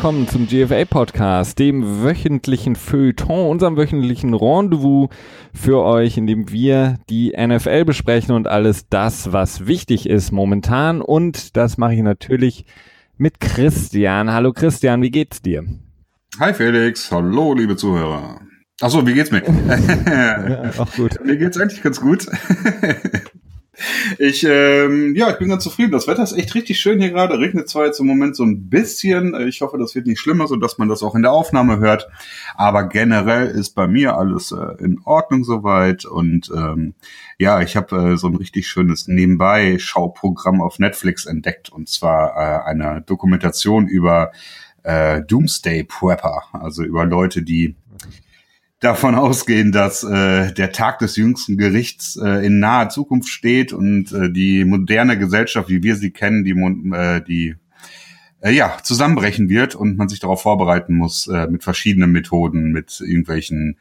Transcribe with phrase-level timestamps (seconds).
[0.00, 5.10] willkommen zum GFA Podcast, dem wöchentlichen Feuilleton, unserem wöchentlichen Rendezvous
[5.52, 11.02] für euch, in dem wir die NFL besprechen und alles das, was wichtig ist momentan.
[11.02, 12.64] Und das mache ich natürlich
[13.18, 14.32] mit Christian.
[14.32, 15.66] Hallo Christian, wie geht's dir?
[16.38, 18.40] Hi Felix, hallo liebe Zuhörer.
[18.80, 19.42] Achso, wie geht's mir?
[20.06, 21.22] ja, auch gut.
[21.22, 22.26] Mir geht's eigentlich ganz gut.
[24.18, 25.92] Ich, ähm, ja, ich bin ganz zufrieden.
[25.92, 27.38] Das Wetter ist echt richtig schön hier gerade.
[27.38, 29.34] Regnet zwar jetzt im Moment so ein bisschen.
[29.48, 32.08] Ich hoffe, das wird nicht schlimmer, so dass man das auch in der Aufnahme hört.
[32.54, 36.04] Aber generell ist bei mir alles äh, in Ordnung soweit.
[36.04, 36.94] Und ähm,
[37.38, 41.70] ja, ich habe äh, so ein richtig schönes Nebenbei-Schauprogramm auf Netflix entdeckt.
[41.70, 44.32] Und zwar äh, eine Dokumentation über
[44.82, 47.76] äh, Doomsday Prepper, also über Leute, die
[48.80, 54.12] davon ausgehen, dass äh, der Tag des jüngsten Gerichts äh, in naher Zukunft steht und
[54.12, 57.56] äh, die moderne Gesellschaft, wie wir sie kennen, die, äh, die
[58.40, 63.00] äh, ja zusammenbrechen wird und man sich darauf vorbereiten muss äh, mit verschiedenen Methoden, mit
[63.00, 63.76] irgendwelchen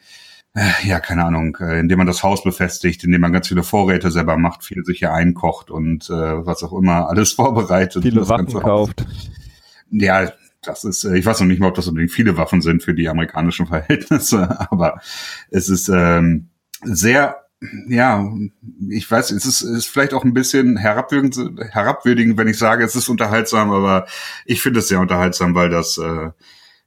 [0.53, 4.11] äh, ja, keine Ahnung, äh, indem man das Haus befestigt, indem man ganz viele Vorräte
[4.11, 8.03] selber macht, viel sicher einkocht und äh, was auch immer alles vorbereitet.
[8.03, 9.05] Viele Waffen kauft.
[9.91, 12.83] Ja, das ist, äh, ich weiß noch nicht mal, ob das unbedingt viele Waffen sind
[12.83, 14.99] für die amerikanischen Verhältnisse, aber
[15.49, 16.49] es ist ähm,
[16.83, 17.37] sehr,
[17.87, 18.25] ja,
[18.89, 22.95] ich weiß, es ist, ist vielleicht auch ein bisschen herabwürdigend, herabwürdigend, wenn ich sage, es
[22.95, 24.07] ist unterhaltsam, aber
[24.45, 26.29] ich finde es sehr unterhaltsam, weil das äh,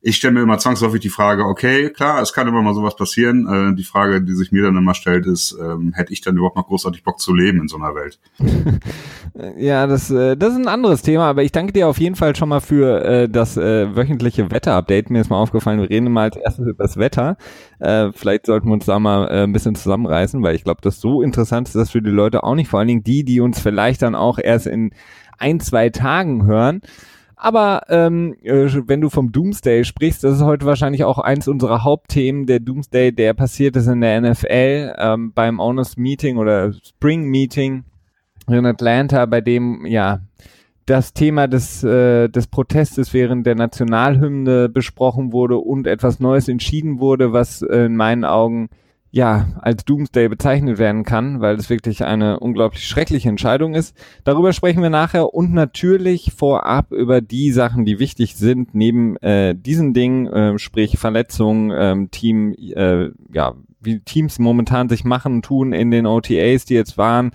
[0.04, 3.46] ich stelle mir immer zwangsläufig die Frage, okay, klar, es kann immer mal sowas passieren.
[3.46, 6.56] Äh, die Frage, die sich mir dann immer stellt, ist, ähm, hätte ich dann überhaupt
[6.56, 8.18] noch großartig Bock zu leben in so einer Welt?
[9.56, 12.34] ja, das, äh, das ist ein anderes Thema, aber ich danke dir auf jeden Fall
[12.34, 15.10] schon mal für äh, das äh, wöchentliche Wetter-Update.
[15.10, 17.36] Mir ist mal aufgefallen, wir reden mal als erstes über das Wetter.
[17.78, 21.00] Äh, vielleicht sollten wir uns da mal äh, ein bisschen zusammenreißen, weil ich glaube, das
[21.00, 22.68] so interessant ist das für die Leute auch nicht.
[22.68, 24.90] Vor allen Dingen die, die uns vielleicht dann auch erst in
[25.38, 26.82] ein, zwei Tagen hören.
[27.44, 31.82] Aber ähm, äh, wenn du vom Doomsday sprichst, das ist heute wahrscheinlich auch eins unserer
[31.82, 32.46] Hauptthemen.
[32.46, 37.82] Der Doomsday, der passiert ist in der NFL ähm, beim Owners Meeting oder Spring Meeting
[38.46, 40.20] in Atlanta, bei dem ja
[40.86, 47.00] das Thema des, äh, des Protestes während der Nationalhymne besprochen wurde und etwas Neues entschieden
[47.00, 48.68] wurde, was äh, in meinen Augen
[49.14, 53.94] ja, als Doomsday bezeichnet werden kann, weil es wirklich eine unglaublich schreckliche Entscheidung ist.
[54.24, 59.54] Darüber sprechen wir nachher und natürlich vorab über die Sachen, die wichtig sind, neben äh,
[59.54, 65.74] diesen Dingen, äh, sprich Verletzungen, äh, Team, äh, ja, wie Teams momentan sich machen, tun
[65.74, 67.32] in den OTAs, die jetzt waren.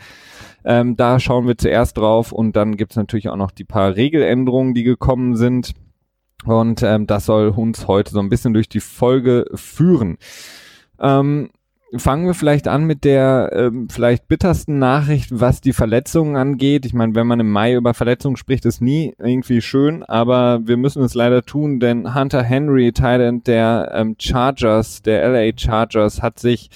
[0.66, 4.74] Ähm, da schauen wir zuerst drauf und dann gibt's natürlich auch noch die paar Regeländerungen,
[4.74, 5.74] die gekommen sind.
[6.44, 10.18] Und ähm, das soll uns heute so ein bisschen durch die Folge führen.
[11.00, 11.52] Ähm,
[12.00, 16.85] fangen wir vielleicht an mit der ähm, vielleicht bittersten Nachricht, was die Verletzungen angeht.
[16.85, 20.78] Ich meine, wenn man im Mai über Verletzungen spricht, ist nie irgendwie schön, aber wir
[20.78, 26.40] müssen es leider tun, denn Hunter Henry, Titan der ähm, Chargers, der LA Chargers, hat
[26.40, 26.69] sich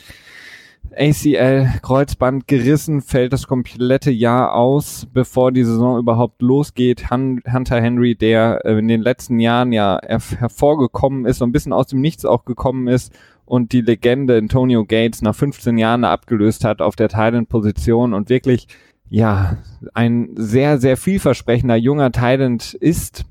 [0.96, 7.09] ACL Kreuzband gerissen, fällt das komplette Jahr aus, bevor die Saison überhaupt losgeht.
[7.09, 11.88] Hunter Henry, der äh, in den letzten Jahren ja hervorgekommen ist, so ein bisschen aus
[11.88, 13.13] dem Nichts auch gekommen ist
[13.46, 18.68] und die Legende Antonio Gates nach 15 Jahren abgelöst hat auf der Thailand-Position und wirklich,
[19.09, 19.58] ja,
[19.94, 23.25] ein sehr, sehr vielversprechender junger Thailand ist.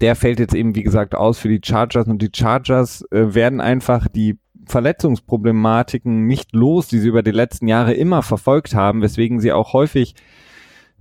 [0.00, 3.60] Der fällt jetzt eben, wie gesagt, aus für die Chargers und die Chargers äh, werden
[3.60, 9.40] einfach die Verletzungsproblematiken nicht los, die sie über die letzten Jahre immer verfolgt haben, weswegen
[9.40, 10.14] sie auch häufig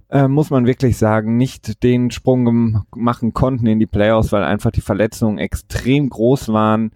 [0.09, 4.71] äh, muss man wirklich sagen, nicht den Sprung machen konnten in die Playoffs, weil einfach
[4.71, 6.91] die Verletzungen extrem groß waren.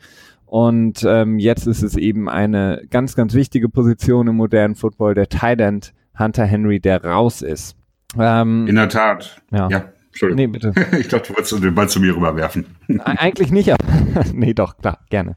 [0.46, 5.30] Und ähm, jetzt ist es eben eine ganz, ganz wichtige Position im modernen Football, der
[5.30, 7.76] Tight End Hunter Henry, der raus ist.
[8.18, 9.42] Ähm, In der Tat.
[9.52, 9.70] Ja.
[9.70, 9.86] ja.
[10.08, 10.38] Entschuldigung.
[10.38, 10.74] Nee, bitte.
[10.98, 12.66] ich dachte, du wolltest den Ball zu mir rüberwerfen.
[13.04, 13.84] Eigentlich nicht, aber
[14.34, 15.36] nee, doch, klar, gerne.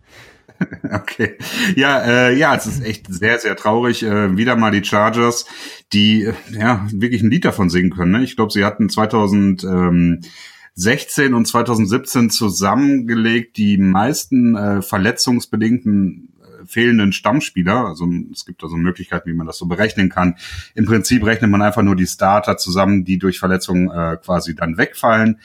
[0.93, 1.37] Okay.
[1.75, 4.03] Ja, äh, ja, es ist echt sehr, sehr traurig.
[4.03, 5.47] Äh, wieder mal die Chargers,
[5.93, 8.13] die äh, ja wirklich ein Lied davon singen können.
[8.13, 8.23] Ne?
[8.23, 10.21] Ich glaube, sie hatten 2000 ähm,
[10.75, 17.87] 16 und 2017 zusammengelegt die meisten äh, verletzungsbedingten äh, fehlenden Stammspieler.
[17.87, 20.37] Also es gibt also Möglichkeiten, wie man das so berechnen kann.
[20.75, 24.79] Im Prinzip rechnet man einfach nur die Starter zusammen, die durch Verletzungen äh, quasi dann
[24.79, 25.41] wegfallen.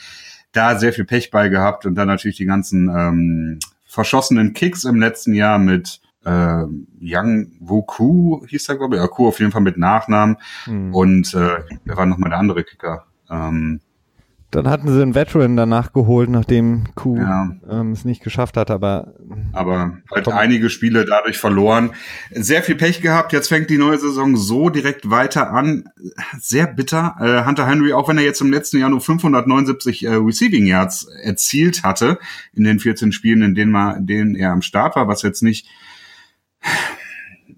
[0.54, 5.00] Da sehr viel Pech bei gehabt und dann natürlich die ganzen ähm, verschossenen Kicks im
[5.00, 6.64] letzten Jahr mit äh,
[7.00, 9.02] Yang Wuku hieß er, glaube ich.
[9.02, 10.38] Ja, Ku auf jeden Fall mit Nachnamen.
[10.66, 10.94] Mhm.
[10.94, 13.06] Und äh, wer war nochmal der andere Kicker?
[13.30, 13.80] Ähm,
[14.50, 17.52] Dann hatten sie einen Veteran danach geholt, nachdem Q ja.
[17.70, 19.14] ähm, es nicht geschafft hat, aber.
[19.52, 20.34] Aber halt komm.
[20.34, 21.92] einige Spiele dadurch verloren.
[22.32, 23.34] Sehr viel Pech gehabt.
[23.34, 25.90] Jetzt fängt die neue Saison so direkt weiter an.
[26.40, 27.18] Sehr bitter.
[27.20, 31.04] Äh, Hunter Henry, auch wenn er jetzt im letzten Jahr nur 579 äh, Receiving Yards
[31.24, 32.18] erzielt hatte,
[32.54, 35.44] in den 14 Spielen, in denen, man, in denen er am Start war, was jetzt
[35.44, 35.68] nicht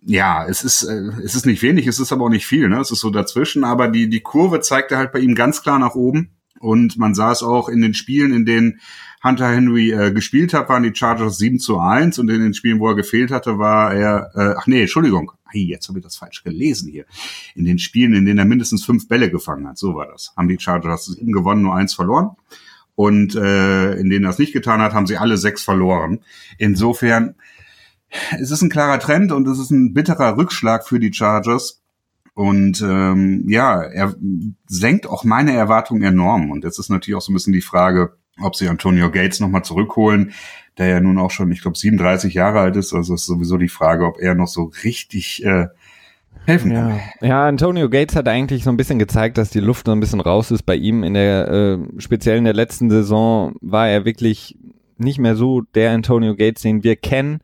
[0.01, 2.79] ja, es ist, äh, es ist nicht wenig, es ist aber auch nicht viel, ne?
[2.79, 5.93] Es ist so dazwischen, aber die, die Kurve zeigte halt bei ihm ganz klar nach
[5.93, 6.31] oben.
[6.59, 8.79] Und man sah es auch in den Spielen, in denen
[9.23, 12.79] Hunter Henry äh, gespielt hat, waren die Chargers 7 zu 1 und in den Spielen,
[12.79, 16.15] wo er gefehlt hatte, war er, äh, ach nee, Entschuldigung, hey, jetzt habe ich das
[16.15, 17.05] falsch gelesen hier.
[17.55, 20.47] In den Spielen, in denen er mindestens fünf Bälle gefangen hat, so war das, haben
[20.47, 22.31] die Chargers sieben gewonnen, nur eins verloren.
[22.95, 26.19] Und äh, in denen er es nicht getan hat, haben sie alle sechs verloren.
[26.57, 27.35] Insofern,
[28.37, 31.78] es ist ein klarer Trend und es ist ein bitterer Rückschlag für die Chargers.
[32.39, 34.15] Und ähm, ja, er
[34.65, 36.51] senkt auch meine Erwartungen enorm.
[36.51, 39.65] Und jetzt ist natürlich auch so ein bisschen die Frage, ob sie Antonio Gates nochmal
[39.65, 40.31] zurückholen,
[40.77, 42.93] der ja nun auch schon, ich glaube, 37 Jahre alt ist.
[42.93, 45.67] Also ist sowieso die Frage, ob er noch so richtig äh,
[46.45, 47.01] helfen kann.
[47.19, 47.27] Ja.
[47.27, 50.21] ja, Antonio Gates hat eigentlich so ein bisschen gezeigt, dass die Luft so ein bisschen
[50.21, 51.03] raus ist bei ihm.
[51.03, 54.57] In der, äh, speziell in der letzten Saison war er wirklich
[54.95, 57.41] nicht mehr so der Antonio Gates, den wir kennen.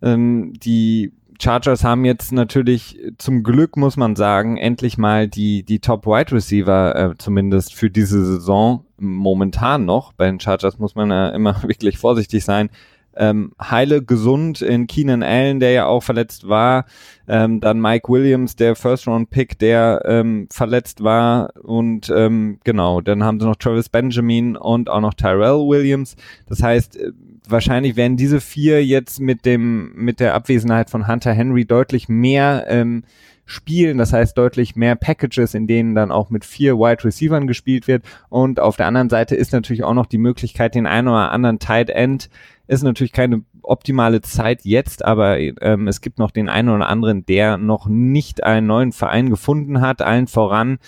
[0.00, 5.78] Ähm, die Chargers haben jetzt natürlich zum Glück, muss man sagen, endlich mal die, die
[5.78, 10.12] Top Wide Receiver, äh, zumindest für diese Saison momentan noch.
[10.12, 12.70] Bei den Chargers muss man ja immer wirklich vorsichtig sein.
[13.16, 16.84] Ähm, heile gesund in Keenan Allen, der ja auch verletzt war.
[17.26, 21.50] Ähm, dann Mike Williams, der First-Round-Pick, der ähm, verletzt war.
[21.60, 26.14] Und ähm, genau, dann haben sie noch Travis Benjamin und auch noch Tyrell Williams.
[26.46, 27.10] Das heißt, äh,
[27.50, 32.66] wahrscheinlich werden diese vier jetzt mit dem mit der Abwesenheit von Hunter Henry deutlich mehr
[32.68, 33.04] ähm,
[33.48, 37.88] spielen, das heißt deutlich mehr Packages, in denen dann auch mit vier Wide Receivern gespielt
[37.88, 38.04] wird.
[38.28, 41.58] Und auf der anderen Seite ist natürlich auch noch die Möglichkeit, den einen oder anderen
[41.58, 42.28] Tight End
[42.68, 47.24] ist natürlich keine optimale Zeit jetzt, aber ähm, es gibt noch den einen oder anderen,
[47.24, 50.02] der noch nicht einen neuen Verein gefunden hat.
[50.02, 50.78] Allen voran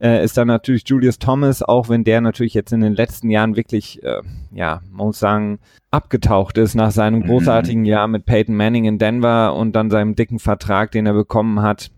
[0.00, 3.56] äh, ist dann natürlich Julius Thomas, auch wenn der natürlich jetzt in den letzten Jahren
[3.56, 4.22] wirklich, äh,
[4.52, 5.58] ja, man muss sagen,
[5.90, 7.26] abgetaucht ist nach seinem mhm.
[7.26, 11.62] großartigen Jahr mit Peyton Manning in Denver und dann seinem dicken Vertrag, den er bekommen
[11.62, 11.90] hat.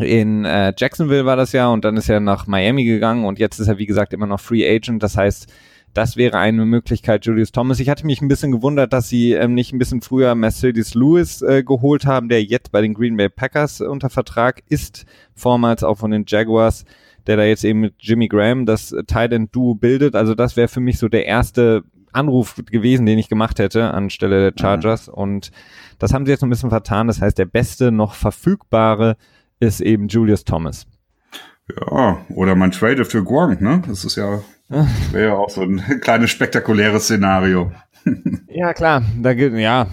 [0.00, 3.58] In äh, Jacksonville war das ja und dann ist er nach Miami gegangen und jetzt
[3.58, 5.02] ist er wie gesagt immer noch Free Agent.
[5.02, 5.52] Das heißt,
[5.98, 7.80] das wäre eine Möglichkeit, Julius Thomas.
[7.80, 11.42] Ich hatte mich ein bisschen gewundert, dass sie ähm, nicht ein bisschen früher Mercedes Lewis
[11.42, 15.98] äh, geholt haben, der jetzt bei den Green Bay Packers unter Vertrag ist, vormals auch
[15.98, 16.84] von den Jaguars,
[17.26, 20.14] der da jetzt eben mit Jimmy Graham das Tight End Duo bildet.
[20.14, 24.52] Also das wäre für mich so der erste Anruf gewesen, den ich gemacht hätte anstelle
[24.52, 25.08] der Chargers.
[25.08, 25.14] Mhm.
[25.14, 25.50] Und
[25.98, 27.08] das haben sie jetzt ein bisschen vertan.
[27.08, 29.16] Das heißt, der beste noch verfügbare
[29.58, 30.86] ist eben Julius Thomas.
[31.90, 33.82] Ja, oder man trade für Gronk, ne?
[33.84, 34.42] Das ist ja,
[35.12, 37.72] wäre ja auch so ein kleines spektakuläres Szenario.
[38.48, 39.86] ja, klar, da geht, ja.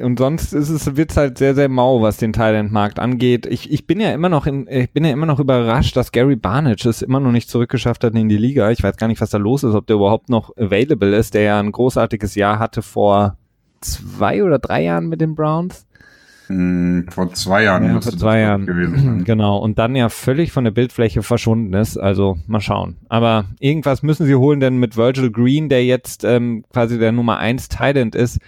[0.00, 3.44] Und sonst ist es, wird's halt sehr, sehr mau, was den Thailand-Markt angeht.
[3.46, 6.36] Ich, ich bin ja immer noch in, ich bin ja immer noch überrascht, dass Gary
[6.36, 8.70] Barnage es immer noch nicht zurückgeschafft hat in die Liga.
[8.70, 11.42] Ich weiß gar nicht, was da los ist, ob der überhaupt noch available ist, der
[11.42, 13.36] ja ein großartiges Jahr hatte vor
[13.82, 15.86] zwei oder drei Jahren mit den Browns.
[16.52, 19.24] Hm, vor zwei Jahren ja, vor zwei Jahren gewesen sein.
[19.32, 19.58] Genau.
[19.58, 21.96] Und dann ja völlig von der Bildfläche verschwunden ist.
[21.96, 22.96] Also mal schauen.
[23.08, 27.38] Aber irgendwas müssen sie holen, denn mit Virgil Green, der jetzt ähm, quasi der Nummer
[27.38, 28.38] eins Thailand ist,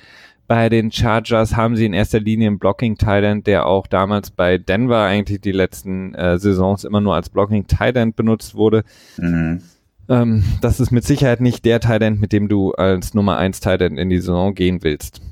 [0.46, 4.58] bei den Chargers haben sie in erster Linie einen Blocking Thailand, der auch damals bei
[4.58, 8.84] Denver eigentlich die letzten äh, Saisons immer nur als Blocking Thailand benutzt wurde.
[9.16, 9.62] Mhm.
[10.10, 13.98] Ähm, das ist mit Sicherheit nicht der Thailand, mit dem du als Nummer eins Thailand
[13.98, 15.22] in die Saison gehen willst.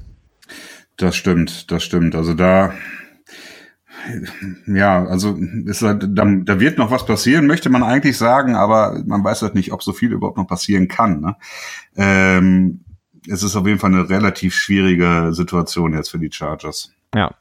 [1.02, 2.14] Das stimmt, das stimmt.
[2.14, 2.75] Also da,
[4.68, 9.02] ja, also ist halt, da, da wird noch was passieren, möchte man eigentlich sagen, aber
[9.04, 11.21] man weiß halt nicht, ob so viel überhaupt noch passieren kann.
[11.21, 11.37] Ne?
[11.97, 12.85] Ähm,
[13.28, 16.92] es ist auf jeden Fall eine relativ schwierige Situation jetzt für die Chargers.
[17.16, 17.35] Ja.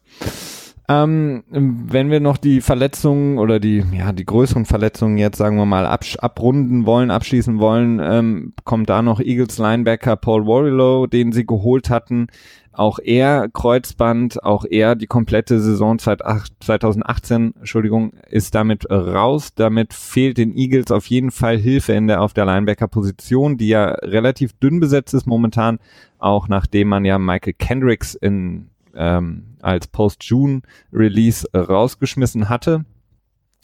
[0.90, 5.68] Ähm, wenn wir noch die Verletzungen oder die, ja, die größeren Verletzungen jetzt, sagen wir
[5.68, 11.46] mal, abrunden wollen, abschließen wollen, ähm, kommt da noch Eagles Linebacker Paul Warrilow, den sie
[11.46, 12.28] geholt hatten.
[12.74, 19.54] Auch er Kreuzband, auch er die komplette Saison 2018, Entschuldigung, ist damit raus.
[19.54, 23.90] Damit fehlt den Eagles auf jeden Fall Hilfe in der auf der Linebacker-Position, die ja
[23.90, 25.80] relativ dünn besetzt ist momentan,
[26.18, 32.86] auch nachdem man ja Michael Kendricks in ähm, als Post-June-Release rausgeschmissen hatte.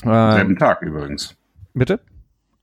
[0.03, 1.35] Am selben ähm, Tag übrigens.
[1.73, 1.99] Bitte?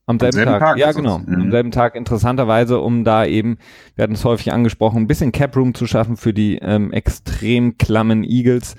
[0.07, 0.61] Am selben, Am selben Tag.
[0.61, 0.79] Tag.
[0.79, 1.19] Ja, genau.
[1.19, 1.35] Mhm.
[1.35, 1.95] Am selben Tag.
[1.95, 3.59] Interessanterweise, um da eben,
[3.97, 7.79] wir hatten es häufig angesprochen, ein bisschen Cap Room zu schaffen für die ähm, extrem
[7.79, 8.77] klammen Eagles.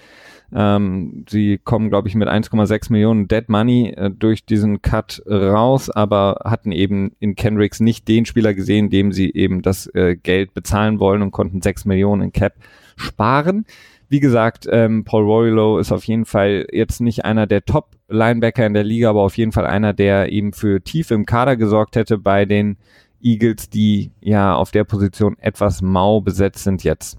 [0.54, 5.90] Ähm, sie kommen, glaube ich, mit 1,6 Millionen Dead Money äh, durch diesen Cut raus,
[5.90, 10.54] aber hatten eben in Kendricks nicht den Spieler gesehen, dem sie eben das äh, Geld
[10.54, 12.54] bezahlen wollen und konnten 6 Millionen in Cap
[12.96, 13.66] sparen.
[14.08, 17.66] Wie gesagt, ähm, Paul Roylo ist auf jeden Fall jetzt nicht einer der
[18.08, 21.58] Top-Linebacker in der Liga, aber auf jeden Fall einer, der eben für Tiefe im Kader
[21.58, 22.78] gesorgt hätte bei den
[23.22, 27.18] Eagles, die ja auf der Position etwas mau besetzt sind jetzt.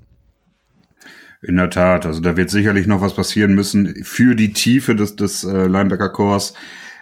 [1.42, 5.16] In der Tat, also da wird sicherlich noch was passieren müssen für die Tiefe des,
[5.16, 6.54] des äh, Linebacker-Cores.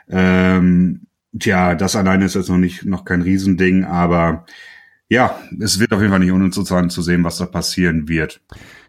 [0.09, 1.07] Ähm,
[1.39, 4.45] tja, das alleine ist jetzt noch nicht noch kein Riesending, aber
[5.09, 8.41] ja, es wird auf jeden Fall nicht uninteressant zu sehen, was da passieren wird.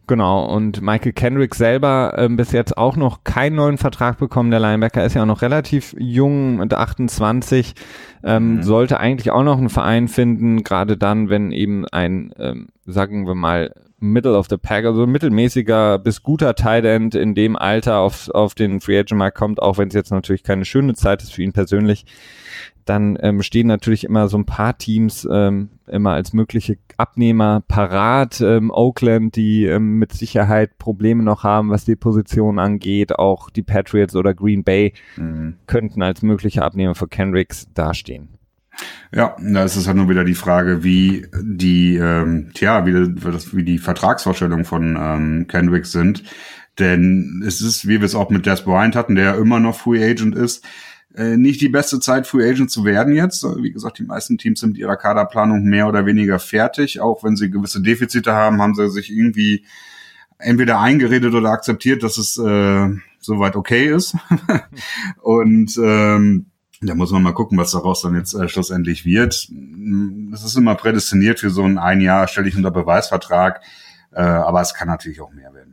[0.07, 4.51] Genau, und Michael Kendrick selber äh, bis jetzt auch noch keinen neuen Vertrag bekommen.
[4.51, 7.73] Der Linebacker ist ja auch noch relativ jung, mit 28,
[8.23, 8.63] ähm, mhm.
[8.63, 13.33] sollte eigentlich auch noch einen Verein finden, gerade dann, wenn eben ein, ähm, sagen wir
[13.33, 18.29] mal, Middle of the Pack, also mittelmäßiger bis guter Tight End in dem Alter auf,
[18.29, 21.33] auf den Free Agent Markt kommt, auch wenn es jetzt natürlich keine schöne Zeit ist
[21.33, 22.05] für ihn persönlich
[22.85, 28.41] dann ähm, stehen natürlich immer so ein paar Teams ähm, immer als mögliche Abnehmer parat.
[28.41, 33.17] Ähm, Oakland, die ähm, mit Sicherheit Probleme noch haben, was die Position angeht.
[33.17, 35.55] Auch die Patriots oder Green Bay mhm.
[35.67, 38.29] könnten als mögliche Abnehmer für Kendricks dastehen.
[39.13, 43.63] Ja, da ist es halt nur wieder die Frage, wie die, ähm, tja, wie, wie
[43.63, 46.23] die Vertragsvorstellungen von ähm, Kendricks sind.
[46.79, 50.03] Denn es ist, wie wir es auch mit Des Bryant hatten, der immer noch Free
[50.03, 50.65] Agent ist,
[51.15, 53.43] äh, nicht die beste Zeit, Free Agent zu werden jetzt.
[53.43, 56.99] Wie gesagt, die meisten Teams sind mit ihrer Kaderplanung mehr oder weniger fertig.
[56.99, 59.65] Auch wenn sie gewisse Defizite haben, haben sie sich irgendwie
[60.37, 64.15] entweder eingeredet oder akzeptiert, dass es äh, soweit okay ist.
[65.21, 66.47] und ähm,
[66.81, 69.49] da muss man mal gucken, was daraus dann jetzt äh, schlussendlich wird.
[70.31, 73.61] Das ist immer prädestiniert für so ein ein Jahr, stelle ich unter Beweisvertrag.
[74.11, 75.64] Äh, aber es kann natürlich auch mehr werden.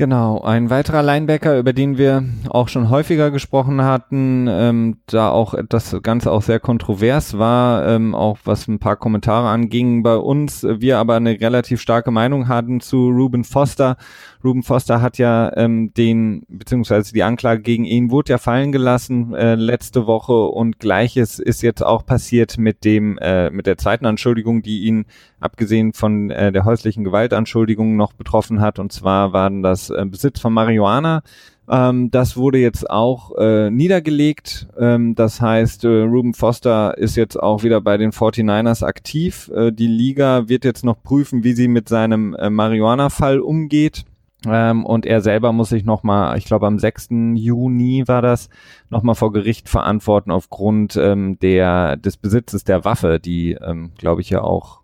[0.00, 5.54] Genau, ein weiterer Linebacker, über den wir auch schon häufiger gesprochen hatten, ähm, da auch
[5.68, 10.62] das Ganze auch sehr kontrovers war, ähm, auch was ein paar Kommentare anging bei uns,
[10.62, 13.98] wir aber eine relativ starke Meinung hatten zu Ruben Foster.
[14.42, 19.34] Ruben Foster hat ja ähm, den, beziehungsweise die Anklage gegen ihn wurde ja fallen gelassen
[19.34, 24.06] äh, letzte Woche und gleiches ist jetzt auch passiert mit dem, äh, mit der zweiten
[24.06, 25.04] Anschuldigung, die ihn
[25.40, 28.78] abgesehen von äh, der häuslichen Gewaltanschuldigung noch betroffen hat.
[28.78, 31.22] Und zwar waren das äh, Besitz von Marihuana.
[31.70, 34.66] Ähm, das wurde jetzt auch äh, niedergelegt.
[34.78, 39.50] Ähm, das heißt, äh, Ruben Foster ist jetzt auch wieder bei den 49ers aktiv.
[39.54, 44.04] Äh, die Liga wird jetzt noch prüfen, wie sie mit seinem äh, Marihuana-Fall umgeht.
[44.46, 47.08] Ähm, und er selber muss sich nochmal, ich glaube am 6.
[47.34, 48.48] Juni war das,
[48.88, 54.30] nochmal vor Gericht verantworten aufgrund ähm, der, des Besitzes der Waffe, die, ähm, glaube ich,
[54.30, 54.80] ja auch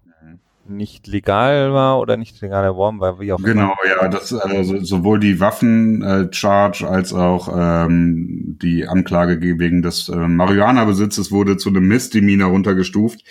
[0.69, 3.49] nicht legal war oder nicht legal erworben war, wie auch immer.
[3.49, 10.09] Genau, ja, das also sowohl die Waffen-Charge äh, als auch ähm, die Anklage wegen des
[10.09, 13.25] äh, Marihuana-Besitzes wurde zu einem Misdemeanor runtergestuft.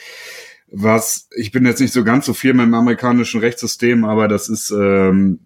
[0.71, 4.49] Was, ich bin jetzt nicht so ganz so viel mit dem amerikanischen Rechtssystem, aber das
[4.49, 5.39] ist, ähm,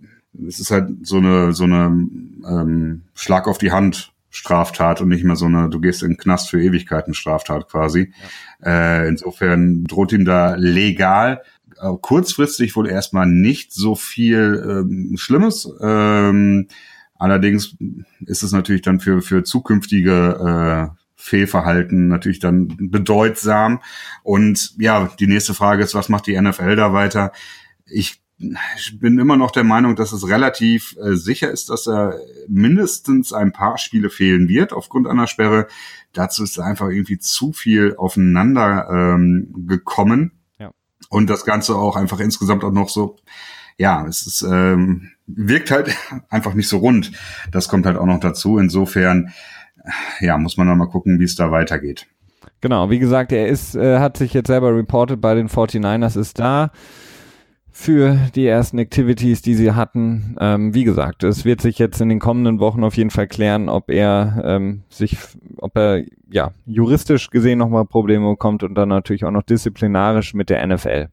[0.48, 5.24] es ist halt so eine, so eine ähm, Schlag auf die Hand Straftat und nicht
[5.24, 8.14] mehr so eine, du gehst in den Knast für Ewigkeiten Straftat quasi.
[8.64, 9.02] Ja.
[9.02, 11.42] Äh, insofern droht ihm da legal
[11.82, 15.72] äh, kurzfristig wohl erstmal nicht so viel ähm, Schlimmes.
[15.82, 16.68] Ähm,
[17.18, 17.76] allerdings
[18.26, 23.82] ist es natürlich dann für, für zukünftige äh, Fehlverhalten natürlich dann bedeutsam.
[24.24, 27.32] Und ja, die nächste Frage ist, was macht die NFL da weiter?
[27.86, 28.22] Ich
[28.78, 33.34] ich bin immer noch der Meinung, dass es relativ äh, sicher ist, dass er mindestens
[33.34, 35.68] ein paar Spiele fehlen wird aufgrund einer Sperre.
[36.14, 40.40] Dazu ist einfach irgendwie zu viel aufeinander ähm, gekommen.
[41.10, 43.18] Und das Ganze auch einfach insgesamt auch noch so,
[43.78, 45.96] ja, es ist, ähm, wirkt halt
[46.30, 47.12] einfach nicht so rund.
[47.52, 48.58] Das kommt halt auch noch dazu.
[48.58, 49.32] Insofern,
[50.20, 52.08] ja, muss man noch mal gucken, wie es da weitergeht.
[52.62, 56.40] Genau, wie gesagt, er ist, äh, hat sich jetzt selber reported bei den 49ers, ist
[56.40, 56.72] da
[57.80, 60.36] für die ersten Activities, die sie hatten.
[60.42, 63.70] Ähm, wie gesagt, es wird sich jetzt in den kommenden Wochen auf jeden Fall klären,
[63.70, 65.18] ob er ähm, sich,
[65.58, 70.50] ob er ja juristisch gesehen nochmal Probleme bekommt und dann natürlich auch noch disziplinarisch mit
[70.50, 71.08] der NFL.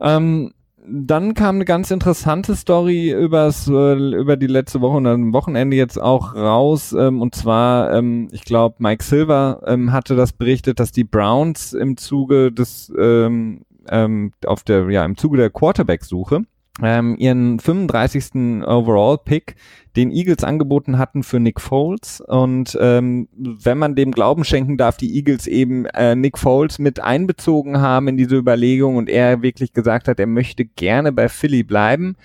[0.00, 0.52] Ähm,
[0.86, 5.76] dann kam eine ganz interessante Story übers, äh, über die letzte Woche und am Wochenende
[5.76, 6.92] jetzt auch raus.
[6.92, 11.72] Ähm, und zwar, ähm, ich glaube, Mike Silver ähm, hatte das berichtet, dass die Browns
[11.72, 16.44] im Zuge des ähm, ähm, auf der, ja, im Zuge der Quarterback-Suche
[16.82, 18.64] ähm, ihren 35.
[18.66, 19.54] Overall-Pick
[19.96, 22.20] den Eagles angeboten hatten für Nick Foles.
[22.20, 26.98] Und ähm, wenn man dem Glauben schenken darf, die Eagles eben äh, Nick Foles mit
[27.00, 31.62] einbezogen haben in diese Überlegung und er wirklich gesagt hat, er möchte gerne bei Philly
[31.62, 32.16] bleiben.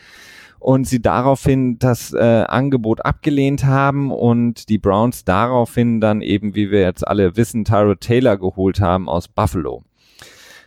[0.62, 6.70] und sie daraufhin das äh, Angebot abgelehnt haben und die Browns daraufhin dann eben, wie
[6.70, 9.84] wir jetzt alle wissen, Tyrod Taylor geholt haben aus Buffalo.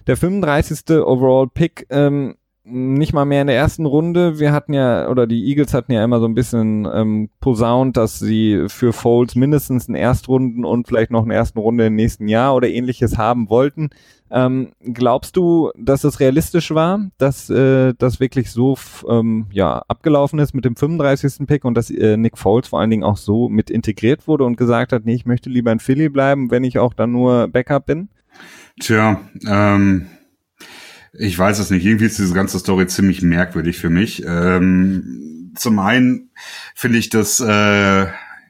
[0.07, 0.97] Der 35.
[1.05, 4.39] Overall Pick ähm, nicht mal mehr in der ersten Runde.
[4.39, 8.21] Wir hatten ja, oder die Eagles hatten ja immer so ein bisschen ähm, posaunt, dass
[8.21, 12.55] sie für Foles mindestens einen Erstrunden und vielleicht noch eine ersten Runde im nächsten Jahr
[12.55, 13.91] oder ähnliches haben wollten.
[14.31, 18.77] Ähm, glaubst du, dass es realistisch war, dass äh, das wirklich so
[19.09, 21.47] ähm, ja, abgelaufen ist mit dem 35.
[21.47, 24.57] Pick und dass äh, Nick Foles vor allen Dingen auch so mit integriert wurde und
[24.57, 27.87] gesagt hat, nee, ich möchte lieber in Philly bleiben, wenn ich auch dann nur Backup
[27.87, 28.09] bin?
[28.81, 30.07] Tja, ähm,
[31.13, 31.85] ich weiß es nicht.
[31.85, 34.25] Irgendwie ist diese ganze Story ziemlich merkwürdig für mich.
[34.27, 36.31] Ähm, zum einen
[36.75, 38.07] finde ich das, äh,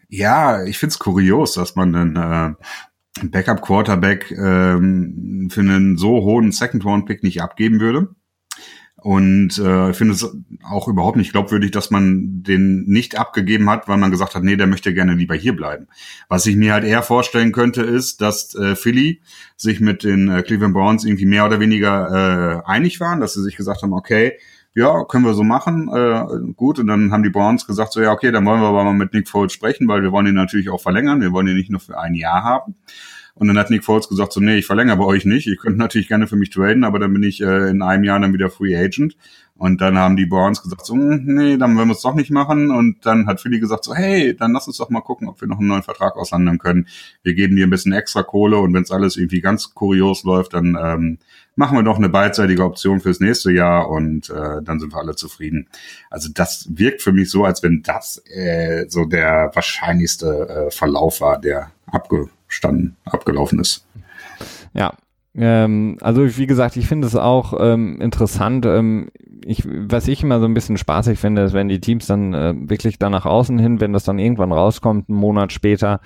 [0.09, 6.53] ja, ich finde es kurios, dass man einen äh, Backup-Quarterback ähm, für einen so hohen
[6.53, 8.15] Second-Round-Pick nicht abgeben würde.
[9.03, 13.89] Und äh, ich finde es auch überhaupt nicht glaubwürdig, dass man den nicht abgegeben hat,
[13.89, 15.89] weil man gesagt hat, nee, der möchte gerne lieber hier bleiben.
[16.29, 19.21] Was ich mir halt eher vorstellen könnte, ist, dass äh, Philly
[19.57, 23.43] sich mit den äh, Cleveland Browns irgendwie mehr oder weniger äh, einig waren, dass sie
[23.43, 24.39] sich gesagt haben, okay,
[24.75, 26.79] ja, können wir so machen, äh, gut.
[26.79, 29.13] Und dann haben die Browns gesagt, so ja, okay, dann wollen wir aber mal mit
[29.13, 31.21] Nick Foles sprechen, weil wir wollen ihn natürlich auch verlängern.
[31.21, 32.77] Wir wollen ihn nicht nur für ein Jahr haben.
[33.35, 35.47] Und dann hat Nick Foles gesagt, so, nee, ich verlängere bei euch nicht.
[35.47, 38.21] Ihr könnt natürlich gerne für mich traden, aber dann bin ich äh, in einem Jahr
[38.21, 39.17] dann wieder Free Agent.
[39.57, 42.31] Und dann haben die Browns gesagt, so, hm, nee, dann wollen wir es doch nicht
[42.31, 42.71] machen.
[42.71, 45.47] Und dann hat Philly gesagt, so, hey, dann lass uns doch mal gucken, ob wir
[45.47, 46.89] noch einen neuen Vertrag aushandeln können.
[47.23, 50.55] Wir geben dir ein bisschen extra Kohle und wenn es alles irgendwie ganz kurios läuft,
[50.55, 51.19] dann ähm,
[51.55, 55.15] machen wir doch eine beidseitige Option fürs nächste Jahr und äh, dann sind wir alle
[55.15, 55.69] zufrieden.
[56.11, 61.21] Also das wirkt für mich so, als wenn das äh, so der wahrscheinlichste äh, Verlauf
[61.21, 63.87] war, der abge standen, abgelaufen ist.
[64.75, 64.95] Ja,
[65.35, 68.67] ähm, also wie gesagt, ich finde es auch ähm, interessant.
[68.67, 69.11] Ähm,
[69.45, 72.55] ich, was ich immer so ein bisschen spaßig finde, ist, wenn die Teams dann äh,
[72.57, 76.01] wirklich da nach außen hin, wenn das dann irgendwann rauskommt, einen Monat später,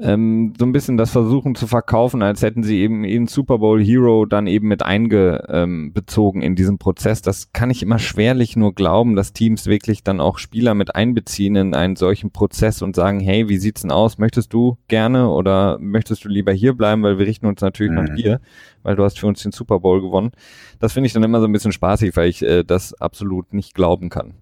[0.00, 3.82] ähm, so ein bisschen das versuchen zu verkaufen, als hätten sie eben ihren Super Bowl
[3.82, 7.22] Hero dann eben mit eingezogen in diesen Prozess.
[7.22, 11.56] Das kann ich immer schwerlich nur glauben, dass Teams wirklich dann auch Spieler mit einbeziehen
[11.56, 14.18] in einen solchen Prozess und sagen, hey, wie sieht's denn aus?
[14.18, 18.04] Möchtest du gerne oder möchtest du lieber hier bleiben, weil wir richten uns natürlich mhm.
[18.04, 18.40] nach dir,
[18.82, 20.32] weil du hast für uns den Super Bowl gewonnen.
[20.80, 23.74] Das finde ich dann immer so ein bisschen spaßig, weil ich äh, das absolut nicht
[23.74, 24.34] glauben kann.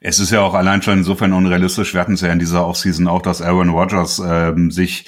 [0.00, 1.92] Es ist ja auch allein schon insofern unrealistisch.
[1.92, 5.06] Wir hatten es ja in dieser Offseason auch, dass Aaron Rodgers ähm, sich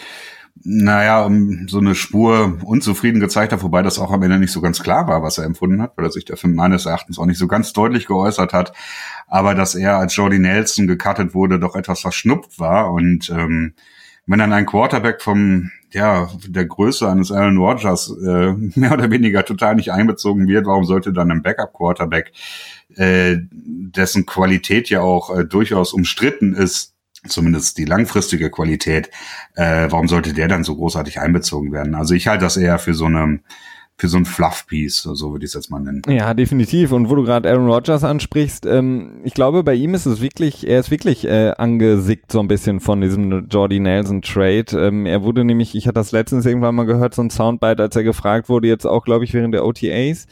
[0.63, 4.61] naja, um so eine Spur unzufrieden gezeigt hat, wobei das auch am Ende nicht so
[4.61, 7.39] ganz klar war, was er empfunden hat, weil er sich dafür meines Erachtens auch nicht
[7.39, 8.73] so ganz deutlich geäußert hat.
[9.27, 12.93] Aber dass er als Jordy Nelson gecuttet wurde, doch etwas verschnupft war.
[12.93, 13.75] Und ähm,
[14.27, 19.45] wenn dann ein Quarterback vom, ja, der Größe eines Aaron Rodgers äh, mehr oder weniger
[19.45, 22.33] total nicht einbezogen wird, warum sollte dann ein Backup-Quarterback
[22.97, 26.95] äh, dessen Qualität ja auch äh, durchaus umstritten ist,
[27.29, 29.11] zumindest die langfristige Qualität,
[29.55, 31.95] äh, warum sollte der dann so großartig einbezogen werden?
[31.95, 33.41] Also ich halte das eher für so eine
[34.01, 36.01] für so ein Fluff-Piece, so würde ich es jetzt mal nennen.
[36.09, 36.91] Ja, definitiv.
[36.91, 40.67] Und wo du gerade Aaron Rodgers ansprichst, ähm, ich glaube, bei ihm ist es wirklich,
[40.67, 44.87] er ist wirklich äh, angesickt so ein bisschen von diesem Jordy Nelson-Trade.
[44.87, 47.95] Ähm, er wurde nämlich, ich hatte das letztens irgendwann mal gehört, so ein Soundbite, als
[47.95, 50.27] er gefragt wurde, jetzt auch, glaube ich, während der OTAs,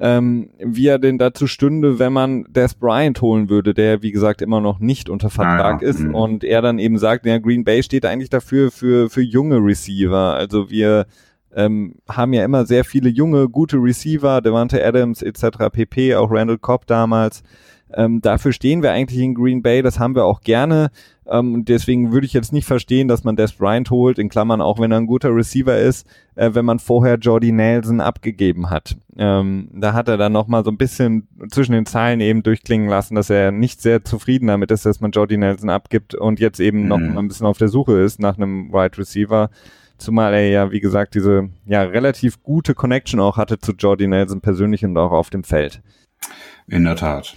[0.00, 4.40] ähm, wie er denn dazu stünde, wenn man Des Bryant holen würde, der wie gesagt
[4.40, 5.88] immer noch nicht unter Vertrag ah, ja.
[5.88, 6.14] ist mhm.
[6.14, 10.34] und er dann eben sagt, ja, Green Bay steht eigentlich dafür für, für junge Receiver.
[10.34, 11.06] Also wir
[11.54, 15.68] ähm, haben ja immer sehr viele junge, gute Receiver, Devante Adams etc.
[15.70, 17.42] pp, auch Randall Cobb damals.
[17.92, 20.90] Ähm, dafür stehen wir eigentlich in Green Bay, das haben wir auch gerne.
[21.30, 24.80] Ähm, deswegen würde ich jetzt nicht verstehen, dass man Des Bryant holt, in Klammern auch
[24.80, 28.96] wenn er ein guter Receiver ist, äh, wenn man vorher Jordy Nelson abgegeben hat.
[29.16, 33.14] Ähm, da hat er dann nochmal so ein bisschen zwischen den Zeilen eben durchklingen lassen,
[33.14, 36.82] dass er nicht sehr zufrieden damit ist, dass man Jordy Nelson abgibt und jetzt eben
[36.82, 36.88] mhm.
[36.88, 39.50] noch ein bisschen auf der Suche ist nach einem Wide right Receiver.
[39.98, 44.40] Zumal er ja, wie gesagt, diese ja relativ gute Connection auch hatte zu Jordy Nelson
[44.40, 45.82] persönlich und auch auf dem Feld.
[46.66, 47.34] In der Tat.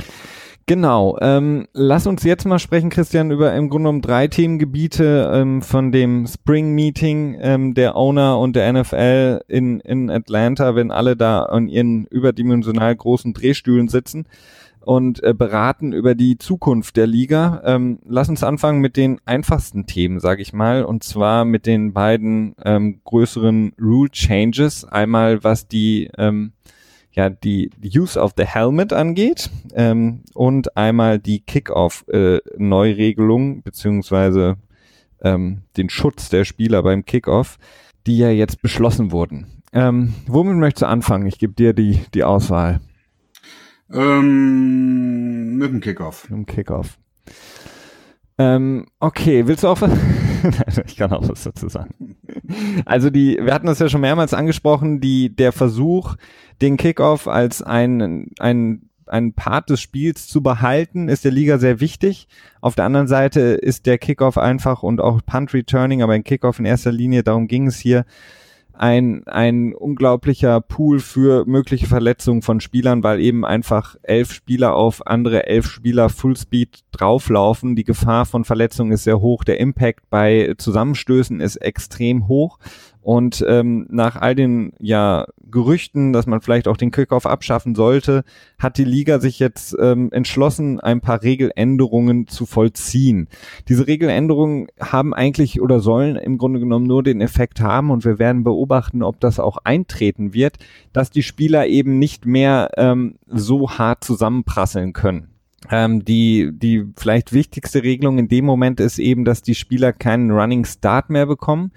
[0.65, 1.17] Genau.
[1.19, 5.91] Ähm, lass uns jetzt mal sprechen, Christian, über im Grunde genommen drei Themengebiete ähm, von
[5.91, 11.43] dem Spring Meeting ähm, der Owner und der NFL in, in Atlanta, wenn alle da
[11.43, 14.25] an ihren überdimensional großen Drehstühlen sitzen
[14.79, 17.61] und äh, beraten über die Zukunft der Liga.
[17.65, 21.91] Ähm, lass uns anfangen mit den einfachsten Themen, sage ich mal, und zwar mit den
[21.93, 24.85] beiden ähm, größeren Rule Changes.
[24.85, 26.53] Einmal was die ähm,
[27.13, 34.55] ja die, Use of the Helmet angeht ähm, und einmal die Kickoff-Neuregelung äh, beziehungsweise
[35.21, 37.57] ähm, den Schutz der Spieler beim Kickoff,
[38.05, 39.47] die ja jetzt beschlossen wurden.
[39.71, 41.25] Ähm, womit möchtest du anfangen?
[41.25, 42.81] Ich gebe dir die, die Auswahl.
[43.91, 46.29] Ähm, mit dem Kickoff.
[46.29, 46.99] Mit dem Kickoff.
[48.37, 49.89] Ähm, okay, willst du auch was?
[50.85, 52.15] ich kann auch was dazu sagen.
[52.85, 56.15] Also die, wir hatten das ja schon mehrmals angesprochen, die, der Versuch,
[56.61, 61.79] den Kickoff als ein, ein ein Part des Spiels zu behalten, ist der Liga sehr
[61.79, 62.27] wichtig.
[62.61, 66.59] Auf der anderen Seite ist der Kickoff einfach und auch Punt Returning, aber ein Kickoff
[66.59, 68.05] in erster Linie, darum ging es hier,
[68.73, 75.05] ein, ein unglaublicher Pool für mögliche Verletzungen von Spielern, weil eben einfach elf Spieler auf
[75.07, 77.75] andere elf Spieler Fullspeed drauflaufen.
[77.75, 79.43] Die Gefahr von Verletzungen ist sehr hoch.
[79.43, 82.57] Der Impact bei Zusammenstößen ist extrem hoch.
[83.03, 88.23] Und ähm, nach all den ja, Gerüchten, dass man vielleicht auch den Kickoff abschaffen sollte,
[88.57, 93.27] hat die Liga sich jetzt ähm, entschlossen, ein paar Regeländerungen zu vollziehen.
[93.67, 98.19] Diese Regeländerungen haben eigentlich oder sollen im Grunde genommen nur den Effekt haben und wir
[98.19, 100.57] werden beobachten, ob das auch eintreten wird,
[100.93, 105.27] dass die Spieler eben nicht mehr ähm, so hart zusammenprasseln können.
[105.69, 110.31] Ähm, die, die vielleicht wichtigste Regelung in dem Moment ist eben, dass die Spieler keinen
[110.31, 111.71] Running Start mehr bekommen.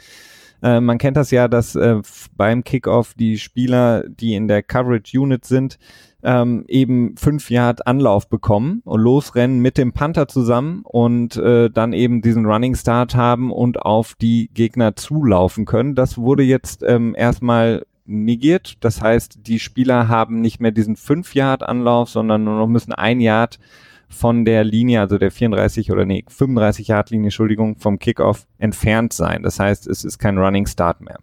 [0.67, 2.01] Äh, man kennt das ja, dass äh,
[2.37, 5.79] beim Kickoff die Spieler, die in der Coverage Unit sind,
[6.25, 11.93] ähm, eben fünf Yard Anlauf bekommen und losrennen mit dem Panther zusammen und äh, dann
[11.93, 15.95] eben diesen Running Start haben und auf die Gegner zulaufen können.
[15.95, 18.75] Das wurde jetzt ähm, erstmal negiert.
[18.81, 22.93] Das heißt, die Spieler haben nicht mehr diesen fünf Yard Anlauf, sondern nur noch müssen
[22.93, 23.61] ein Yard
[24.09, 29.13] von der Linie, also der 34 oder nee, 35 Yard Linie, Entschuldigung, vom Kickoff entfernt
[29.13, 29.43] sein.
[29.43, 31.19] Das heißt, es ist kein Running Start mehr.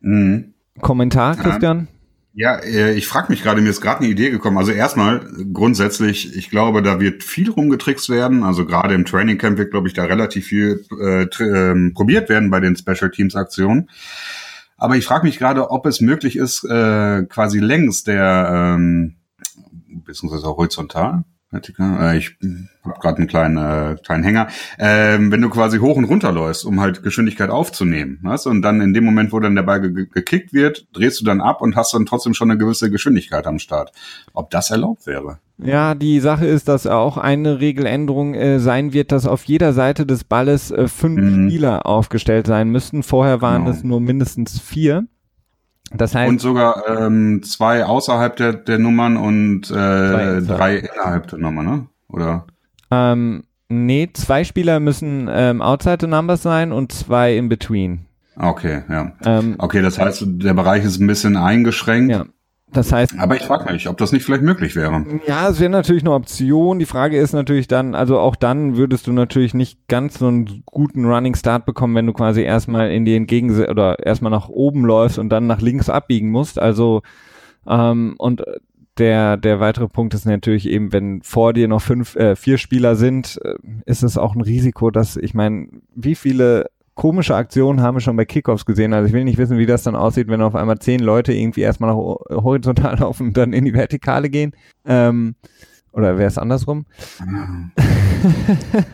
[0.00, 0.54] Mhm.
[0.80, 1.88] Kommentar, Christian?
[2.36, 4.58] Ja, äh, ich frage mich gerade, mir ist gerade eine Idee gekommen.
[4.58, 5.20] Also erstmal
[5.52, 8.42] grundsätzlich, ich glaube, da wird viel rumgetrickst werden.
[8.42, 12.50] Also gerade im Training Camp wird, glaube ich, da relativ viel äh, äh, probiert werden
[12.50, 13.88] bei den Special Teams Aktionen.
[14.76, 19.14] Aber ich frage mich gerade, ob es möglich ist, äh, quasi längs der ähm,
[20.04, 21.22] beziehungsweise horizontal
[21.62, 22.36] ich
[22.84, 24.48] habe gerade einen kleinen, äh, kleinen Hänger.
[24.78, 28.46] Ähm, wenn du quasi hoch und runter läufst, um halt Geschwindigkeit aufzunehmen, weißt?
[28.46, 31.40] und dann in dem Moment, wo dann der Ball ge gekickt wird, drehst du dann
[31.40, 33.92] ab und hast dann trotzdem schon eine gewisse Geschwindigkeit am Start.
[34.32, 35.38] Ob das erlaubt wäre?
[35.58, 40.04] Ja, die Sache ist, dass auch eine Regeländerung äh, sein wird, dass auf jeder Seite
[40.04, 41.48] des Balles äh, fünf mhm.
[41.48, 43.02] Spieler aufgestellt sein müssten.
[43.04, 43.76] Vorher waren genau.
[43.76, 45.06] es nur mindestens vier.
[45.92, 51.38] Das heißt, und sogar ähm, zwei außerhalb der, der Nummern und äh, drei innerhalb der
[51.38, 51.86] Nummer, ne?
[52.08, 52.46] Oder?
[52.90, 58.06] Ähm, nee, zwei Spieler müssen ähm, outside the numbers sein und zwei in between.
[58.36, 59.12] Okay, ja.
[59.24, 62.10] Ähm, okay, das heißt, der Bereich ist ein bisschen eingeschränkt.
[62.10, 62.24] Ja.
[62.74, 63.18] Das heißt.
[63.18, 65.04] Aber ich frage mich, ob das nicht vielleicht möglich wäre.
[65.26, 66.78] Ja, es wäre natürlich eine Option.
[66.78, 70.62] Die Frage ist natürlich dann, also auch dann würdest du natürlich nicht ganz so einen
[70.66, 74.84] guten Running Start bekommen, wenn du quasi erstmal in die entgegen oder erstmal nach oben
[74.84, 76.60] läufst und dann nach links abbiegen musst.
[76.60, 77.02] Also
[77.66, 78.42] ähm, und
[78.98, 82.96] der, der weitere Punkt ist natürlich eben, wenn vor dir noch fünf, äh, vier Spieler
[82.96, 83.54] sind, äh,
[83.86, 88.16] ist es auch ein Risiko, dass, ich meine, wie viele komische Aktionen haben wir schon
[88.16, 88.92] bei Kickoffs gesehen.
[88.92, 91.62] Also ich will nicht wissen, wie das dann aussieht, wenn auf einmal zehn Leute irgendwie
[91.62, 94.52] erstmal nach horizontal laufen und dann in die Vertikale gehen.
[94.84, 95.34] Ähm,
[95.92, 96.86] oder wäre es andersrum?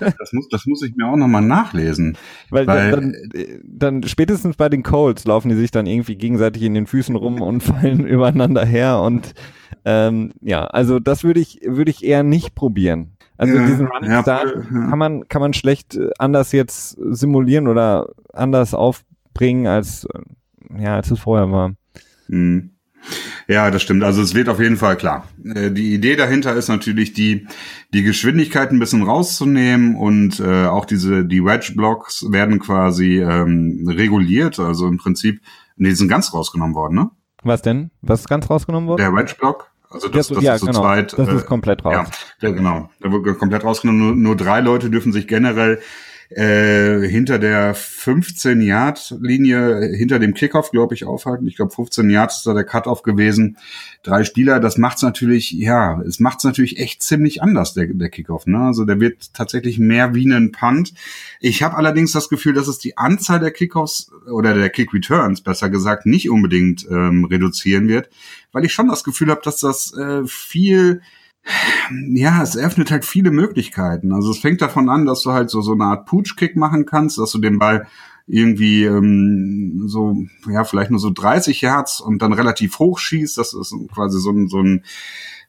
[0.00, 2.18] Das muss, das muss ich mir auch nochmal nachlesen.
[2.50, 3.14] Weil, weil dann,
[3.62, 7.40] dann, spätestens bei den Colts laufen die sich dann irgendwie gegenseitig in den Füßen rum
[7.40, 9.00] und fallen übereinander her.
[9.00, 9.34] Und
[9.84, 13.12] ähm, ja, also das würde ich, würde ich eher nicht probieren.
[13.40, 14.62] Also ja, diesen Running ja, Start ja.
[14.90, 20.96] kann man kann man schlecht äh, anders jetzt simulieren oder anders aufbringen als äh, ja
[20.96, 21.72] als es vorher war.
[22.28, 22.72] Mhm.
[23.48, 24.04] Ja, das stimmt.
[24.04, 25.26] Also es wird auf jeden Fall klar.
[25.42, 27.46] Äh, die Idee dahinter ist natürlich die
[27.94, 33.88] die Geschwindigkeit ein bisschen rauszunehmen und äh, auch diese die Wedge Blocks werden quasi ähm,
[33.88, 34.58] reguliert.
[34.58, 35.40] Also im Prinzip,
[35.76, 37.10] nee, die sind ganz rausgenommen worden, ne?
[37.42, 37.90] Was denn?
[38.02, 38.98] Was ist ganz rausgenommen worden?
[38.98, 39.69] Der Wedge Block.
[39.90, 40.80] Also das, das, das ja, ist genau.
[40.80, 41.18] zweit.
[41.18, 42.08] Das ist komplett raus.
[42.40, 42.88] Ja, genau.
[43.00, 44.00] Da wird komplett rausgenommen.
[44.00, 45.80] Nur, nur drei Leute dürfen sich generell
[46.30, 51.46] äh, hinter der 15 Yard Linie hinter dem Kickoff, glaube ich, aufhalten.
[51.48, 53.56] Ich glaube 15 Yards ist da der Cutoff gewesen.
[54.02, 58.46] Drei Spieler, das macht's natürlich, ja, es macht's natürlich echt ziemlich anders der, der Kickoff.
[58.46, 58.58] Ne?
[58.58, 60.94] Also der wird tatsächlich mehr wie ein Punt.
[61.40, 65.40] Ich habe allerdings das Gefühl, dass es die Anzahl der Kickoffs oder der Kick Returns
[65.40, 68.08] besser gesagt nicht unbedingt ähm, reduzieren wird,
[68.52, 71.02] weil ich schon das Gefühl habe, dass das äh, viel
[72.14, 74.12] ja, es eröffnet halt viele Möglichkeiten.
[74.12, 77.18] Also es fängt davon an, dass du halt so, so eine Art Pooch-Kick machen kannst,
[77.18, 77.86] dass du den Ball
[78.26, 80.16] irgendwie ähm, so,
[80.48, 84.30] ja, vielleicht nur so 30 Yards und dann relativ hoch schießt, dass es quasi so
[84.30, 84.84] ein, so ein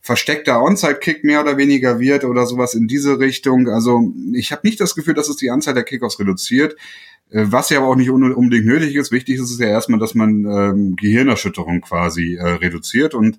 [0.02, 3.70] versteckter Onside-Kick mehr oder weniger wird oder sowas in diese Richtung.
[3.70, 6.76] Also ich habe nicht das Gefühl, dass es die Anzahl der Kickoffs reduziert,
[7.30, 9.12] äh, was ja aber auch nicht unbedingt nötig ist.
[9.12, 13.38] Wichtig ist es ja erstmal, dass man ähm, Gehirnerschütterung quasi äh, reduziert und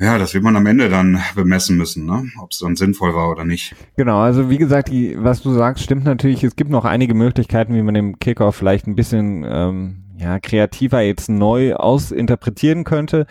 [0.00, 2.24] Ja, das wird man am Ende dann bemessen müssen, ne?
[2.40, 3.76] ob es dann sinnvoll war oder nicht.
[3.96, 6.42] Genau, also wie gesagt, die, was du sagst, stimmt natürlich.
[6.42, 11.00] Es gibt noch einige Möglichkeiten, wie man den Kickoff vielleicht ein bisschen ähm, ja, kreativer
[11.00, 13.26] jetzt neu ausinterpretieren könnte.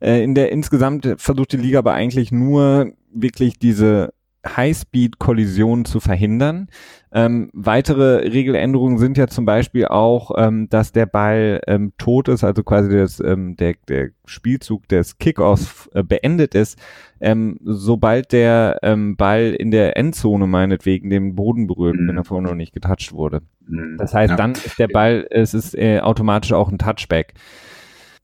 [0.00, 4.12] Äh, in der insgesamt versucht die Liga aber eigentlich nur wirklich diese
[4.56, 6.68] Highspeed-Kollisionen zu verhindern.
[7.10, 12.44] Ähm, weitere Regeländerungen sind ja zum Beispiel auch, ähm, dass der Ball ähm, tot ist,
[12.44, 16.78] also quasi das, ähm, der, der Spielzug des Kickoffs äh, beendet ist,
[17.20, 22.08] ähm, sobald der ähm, Ball in der Endzone meinetwegen den Boden berührt, mhm.
[22.08, 23.40] wenn er vorher noch nicht getoucht wurde.
[23.66, 23.96] Mhm.
[23.98, 24.36] Das heißt, ja.
[24.36, 27.34] dann ist der Ball, es ist äh, automatisch auch ein Touchback.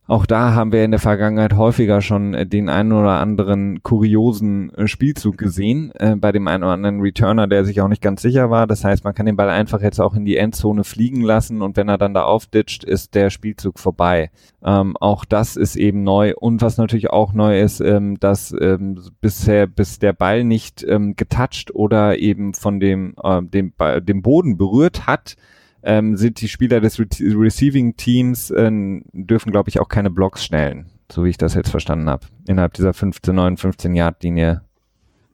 [0.07, 4.71] Auch da haben wir in der Vergangenheit häufiger schon äh, den einen oder anderen kuriosen
[4.75, 8.21] äh, Spielzug gesehen, äh, bei dem einen oder anderen Returner, der sich auch nicht ganz
[8.21, 8.67] sicher war.
[8.67, 11.79] Das heißt, man kann den Ball einfach jetzt auch in die Endzone fliegen lassen und
[11.79, 14.31] wenn er dann da aufditscht, ist der Spielzug vorbei.
[14.63, 19.01] Ähm, auch das ist eben neu und was natürlich auch neu ist, ähm, dass ähm,
[19.23, 24.59] bisher, bis der Ball nicht ähm, getoucht oder eben von dem, äh, dem, dem Boden
[24.59, 25.37] berührt hat,
[25.85, 28.71] ähm, sind die Spieler des Re Receiving Teams, äh,
[29.13, 32.75] dürfen, glaube ich, auch keine Blocks schnellen, so wie ich das jetzt verstanden habe, innerhalb
[32.75, 34.63] dieser 15, 9, 15 Yard Linie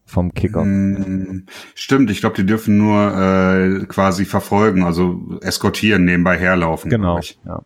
[0.05, 0.67] vom Kickoff.
[0.67, 6.91] Mm, stimmt, ich glaube, die dürfen nur äh, quasi verfolgen, also eskortieren, nebenbei herlaufen.
[6.91, 7.19] Genau.
[7.19, 7.39] Ich.
[7.47, 7.63] Ja.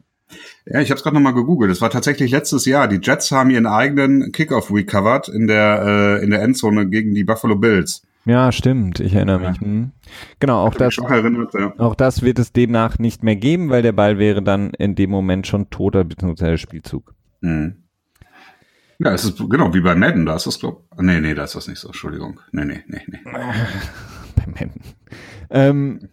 [0.67, 1.71] Ja, ich habe es gerade nochmal gegoogelt.
[1.71, 2.89] Es war tatsächlich letztes Jahr.
[2.89, 5.83] Die Jets haben ihren eigenen Kickoff recovered in der
[6.21, 8.03] äh, in der Endzone gegen die Buffalo Bills.
[8.27, 9.61] Ja, stimmt, ich erinnere mich.
[9.61, 9.93] Hm.
[10.41, 11.75] Genau, auch das, erinnert, ja.
[11.79, 15.11] auch das wird es demnach nicht mehr geben, weil der Ball wäre dann in dem
[15.11, 16.57] Moment schon toter bzw.
[16.57, 17.15] Spielzug.
[17.43, 17.85] Mhm.
[18.99, 21.55] Ja, es ist genau wie bei Madden, da ist das, glaub Nee, nee, da ist
[21.55, 22.41] das nicht so, Entschuldigung.
[22.53, 23.19] Nee, nee, nee, nee.
[24.37, 24.81] bei Madden.
[25.51, 26.09] Ähm,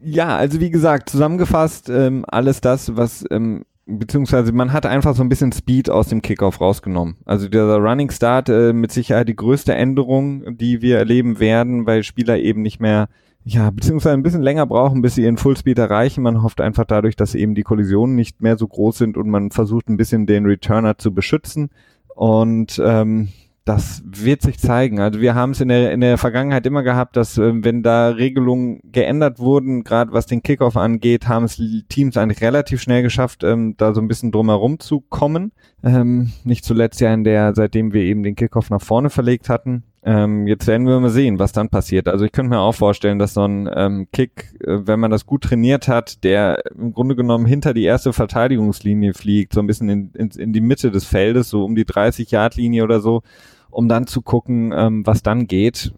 [0.00, 5.22] ja, also wie gesagt, zusammengefasst, ähm, alles das, was ähm, beziehungsweise man hat einfach so
[5.22, 7.16] ein bisschen Speed aus dem Kickoff rausgenommen.
[7.24, 12.02] Also der Running Start äh, mit Sicherheit die größte Änderung, die wir erleben werden, weil
[12.02, 13.08] Spieler eben nicht mehr,
[13.44, 16.22] ja, beziehungsweise ein bisschen länger brauchen, bis sie ihren Fullspeed erreichen.
[16.22, 19.50] Man hofft einfach dadurch, dass eben die Kollisionen nicht mehr so groß sind und man
[19.50, 21.70] versucht ein bisschen den Returner zu beschützen.
[22.14, 23.28] Und ähm,
[23.68, 24.98] das wird sich zeigen.
[24.98, 28.08] Also wir haben es in der, in der Vergangenheit immer gehabt, dass äh, wenn da
[28.08, 33.44] Regelungen geändert wurden, gerade was den Kickoff angeht, haben es Teams eigentlich relativ schnell geschafft,
[33.44, 35.52] ähm, da so ein bisschen drumherum zu kommen.
[35.84, 39.84] Ähm, nicht zuletzt ja in der, seitdem wir eben den Kickoff nach vorne verlegt hatten.
[40.02, 42.08] Ähm, jetzt werden wir mal sehen, was dann passiert.
[42.08, 45.26] Also ich könnte mir auch vorstellen, dass so ein ähm, Kick, äh, wenn man das
[45.26, 49.90] gut trainiert hat, der im Grunde genommen hinter die erste Verteidigungslinie fliegt, so ein bisschen
[49.90, 53.22] in, in, in die Mitte des Feldes, so um die 30-Yard-Linie oder so,
[53.70, 55.92] um dann zu gucken, ähm, was dann geht.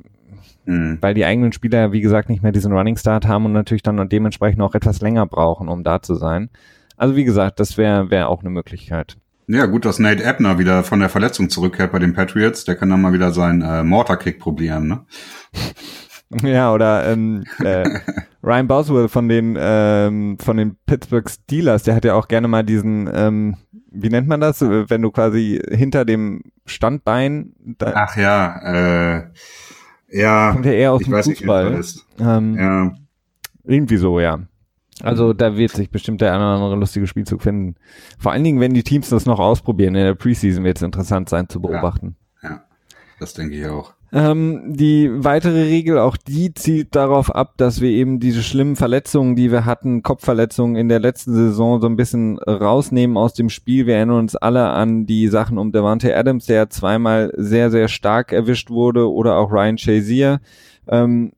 [0.67, 0.99] Mhm.
[1.01, 4.09] Weil die eigenen Spieler, wie gesagt, nicht mehr diesen Running Start haben und natürlich dann
[4.09, 6.51] dementsprechend auch etwas länger brauchen, um da zu sein.
[6.97, 9.17] Also wie gesagt, das wäre wär auch eine Möglichkeit.
[9.47, 12.65] Ja, gut, dass Nate Ebner wieder von der Verletzung zurückkehrt bei den Patriots.
[12.65, 15.01] Der kann dann mal wieder seinen äh, Mortar-Kick probieren, ne?
[16.45, 17.83] Ja, oder ähm, äh,
[18.45, 22.63] Ryan Boswell von den ähm, von den Pittsburgh Steelers, der hat ja auch gerne mal
[22.63, 23.57] diesen ähm,
[23.91, 27.53] wie nennt man das, wenn du quasi hinter dem Standbein.
[27.81, 29.25] Ach ja, äh,
[30.09, 30.53] ja.
[30.53, 31.77] Kommt ja eher aus dem Fußball.
[31.77, 32.95] Nicht, ähm, ja.
[33.65, 34.41] Irgendwie so, ja.
[35.03, 37.77] Also da wird sich bestimmt der eine oder andere lustige Spielzug finden.
[38.19, 39.95] Vor allen Dingen, wenn die Teams das noch ausprobieren.
[39.95, 42.17] In der Preseason wird es interessant sein zu beobachten.
[42.43, 42.65] Ja, ja
[43.19, 43.95] das denke ich auch.
[44.13, 49.37] Ähm, die weitere Regel, auch die zielt darauf ab, dass wir eben diese schlimmen Verletzungen,
[49.37, 53.87] die wir hatten, Kopfverletzungen in der letzten Saison so ein bisschen rausnehmen aus dem Spiel.
[53.87, 58.33] Wir erinnern uns alle an die Sachen um Devante Adams, der zweimal sehr, sehr stark
[58.33, 60.41] erwischt wurde, oder auch Ryan Shazier.
[60.89, 61.33] Ähm,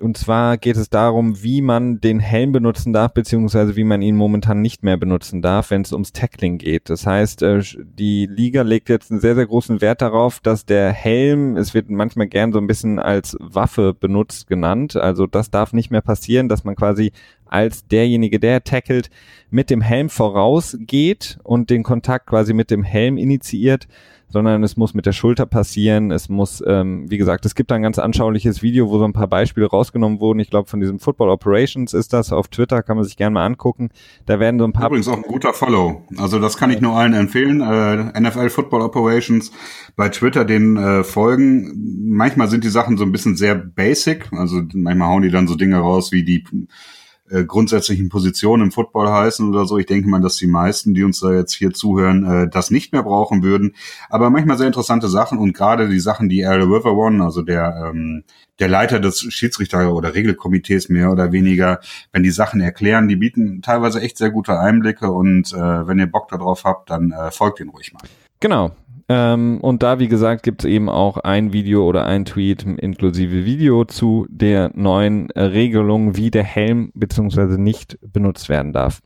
[0.00, 4.16] und zwar geht es darum, wie man den Helm benutzen darf, beziehungsweise wie man ihn
[4.16, 6.88] momentan nicht mehr benutzen darf, wenn es ums Tackling geht.
[6.88, 10.92] Das heißt, äh, die Liga legt jetzt einen sehr, sehr großen Wert darauf, dass der
[10.92, 14.96] Helm, es wird manchmal gern so ein bisschen als Waffe benutzt genannt.
[14.96, 17.12] Also das darf nicht mehr passieren, dass man quasi
[17.46, 19.10] als derjenige, der tackelt,
[19.50, 23.88] mit dem Helm vorausgeht und den Kontakt quasi mit dem Helm initiiert
[24.28, 26.10] sondern es muss mit der Schulter passieren.
[26.10, 29.26] Es muss, ähm, wie gesagt, es gibt ein ganz anschauliches Video, wo so ein paar
[29.26, 30.40] Beispiele rausgenommen wurden.
[30.40, 32.32] Ich glaube, von diesem Football Operations ist das.
[32.32, 33.90] Auf Twitter kann man sich gerne mal angucken.
[34.26, 34.86] Da werden so ein paar.
[34.86, 36.02] Übrigens auch ein guter Follow.
[36.18, 37.60] Also das kann ich nur allen empfehlen.
[37.60, 39.50] Äh, NFL Football Operations
[39.96, 42.08] bei Twitter den äh, folgen.
[42.10, 44.30] Manchmal sind die Sachen so ein bisschen sehr basic.
[44.32, 46.44] Also manchmal hauen die dann so Dinge raus wie die
[47.30, 49.78] äh, grundsätzlichen Positionen im Football heißen oder so.
[49.78, 52.92] Ich denke mal, dass die meisten, die uns da jetzt hier zuhören, äh, das nicht
[52.92, 53.74] mehr brauchen würden.
[54.08, 57.90] Aber manchmal sehr interessante Sachen und gerade die Sachen, die Al River One, also der
[57.90, 58.24] ähm,
[58.58, 61.80] der Leiter des Schiedsrichter- oder Regelkomitees mehr oder weniger,
[62.12, 66.10] wenn die Sachen erklären, die bieten teilweise echt sehr gute Einblicke und äh, wenn ihr
[66.10, 68.02] Bock darauf habt, dann äh, folgt ihnen ruhig mal.
[68.40, 68.72] Genau.
[69.10, 73.46] Ähm, und da, wie gesagt, gibt es eben auch ein Video oder ein Tweet inklusive
[73.46, 79.00] Video zu der neuen äh, Regelung, wie der Helm beziehungsweise nicht benutzt werden darf.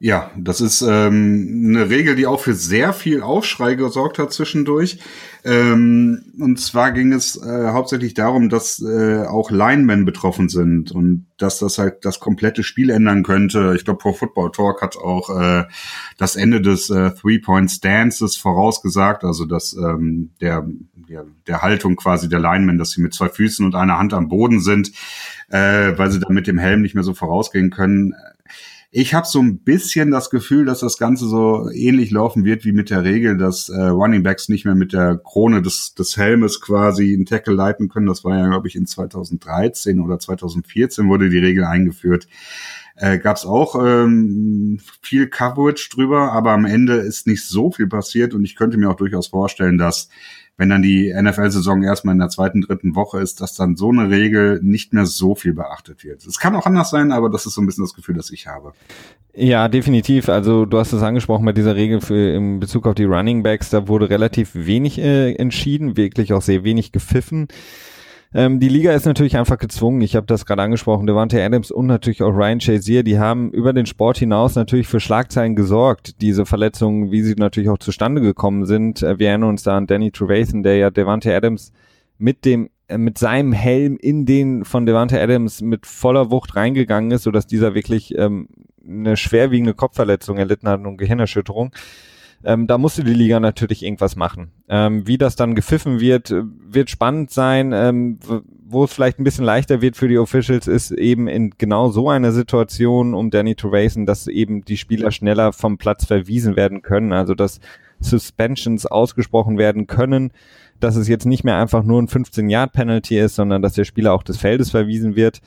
[0.00, 5.00] Ja, das ist ähm, eine Regel, die auch für sehr viel Aufschrei gesorgt hat zwischendurch.
[5.44, 11.26] Ähm, und zwar ging es äh, hauptsächlich darum, dass äh, auch Linemen betroffen sind und
[11.36, 13.72] dass das halt das komplette Spiel ändern könnte.
[13.74, 15.64] Ich glaube, Pro Football Talk hat auch äh,
[16.16, 20.64] das Ende des äh, Three-Point Stances vorausgesagt, also dass ähm, der,
[21.08, 24.28] der, der Haltung quasi der Linemen, dass sie mit zwei Füßen und einer Hand am
[24.28, 24.92] Boden sind,
[25.48, 28.14] äh, weil sie dann mit dem Helm nicht mehr so vorausgehen können
[28.90, 32.72] ich habe so ein bisschen das Gefühl, dass das Ganze so ähnlich laufen wird wie
[32.72, 36.62] mit der Regel, dass äh, Running Backs nicht mehr mit der Krone des, des Helmes
[36.62, 38.06] quasi einen Tackle leiten können.
[38.06, 42.28] Das war ja, glaube ich, in 2013 oder 2014 wurde die Regel eingeführt.
[42.96, 47.88] Äh, Gab es auch ähm, viel Coverage drüber, aber am Ende ist nicht so viel
[47.88, 50.08] passiert und ich könnte mir auch durchaus vorstellen, dass
[50.58, 54.10] wenn dann die NFL-Saison erstmal in der zweiten, dritten Woche ist, dass dann so eine
[54.10, 56.26] Regel nicht mehr so viel beachtet wird.
[56.26, 58.48] Es kann auch anders sein, aber das ist so ein bisschen das Gefühl, das ich
[58.48, 58.72] habe.
[59.34, 60.28] Ja, definitiv.
[60.28, 63.70] Also du hast es angesprochen mit dieser Regel für in Bezug auf die Running Backs,
[63.70, 67.46] da wurde relativ wenig äh, entschieden, wirklich auch sehr wenig gepfiffen.
[68.34, 70.02] Ähm, die Liga ist natürlich einfach gezwungen.
[70.02, 71.06] Ich habe das gerade angesprochen.
[71.06, 75.00] Devante Adams und natürlich auch Ryan Chazier, die haben über den Sport hinaus natürlich für
[75.00, 76.20] Schlagzeilen gesorgt.
[76.20, 79.02] Diese Verletzungen, wie sie natürlich auch zustande gekommen sind.
[79.02, 81.72] Äh, wir erinnern uns da an Danny Trevathan, der ja Devante Adams
[82.18, 87.10] mit dem äh, mit seinem Helm in den von Devante Adams mit voller Wucht reingegangen
[87.10, 88.48] ist, sodass dieser wirklich ähm,
[88.86, 91.72] eine schwerwiegende Kopfverletzung erlitten hat und Gehirnerschütterung.
[92.44, 94.52] Ähm, da musste die Liga natürlich irgendwas machen.
[94.68, 97.72] Ähm, wie das dann gepfiffen wird, äh, wird spannend sein.
[97.72, 98.18] Ähm,
[98.70, 102.10] wo es vielleicht ein bisschen leichter wird für die Officials, ist eben in genau so
[102.10, 107.12] einer Situation um Danny Trevathan, dass eben die Spieler schneller vom Platz verwiesen werden können,
[107.12, 107.60] also dass
[108.00, 110.32] Suspensions ausgesprochen werden können,
[110.80, 114.22] dass es jetzt nicht mehr einfach nur ein 15-Yard-Penalty ist, sondern dass der Spieler auch
[114.22, 115.40] des Feldes verwiesen wird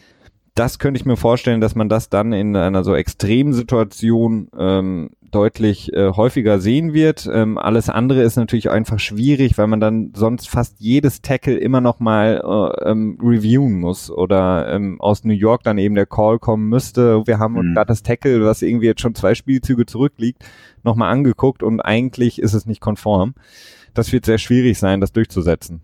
[0.56, 5.12] das könnte ich mir vorstellen, dass man das dann in einer so extremen Situation ähm,
[5.32, 7.30] deutlich äh, häufiger sehen wird.
[7.32, 11.80] Ähm, alles andere ist natürlich einfach schwierig, weil man dann sonst fast jedes Tackle immer
[11.80, 16.38] noch mal äh, ähm, reviewen muss oder ähm, aus New York dann eben der Call
[16.38, 17.26] kommen müsste.
[17.26, 17.74] Wir haben mhm.
[17.74, 20.44] gerade das Tackle, was irgendwie jetzt schon zwei Spielzüge zurückliegt,
[20.84, 23.36] nochmal angeguckt und eigentlich ist es nicht konform.
[23.94, 25.82] Das wird sehr schwierig sein, das durchzusetzen.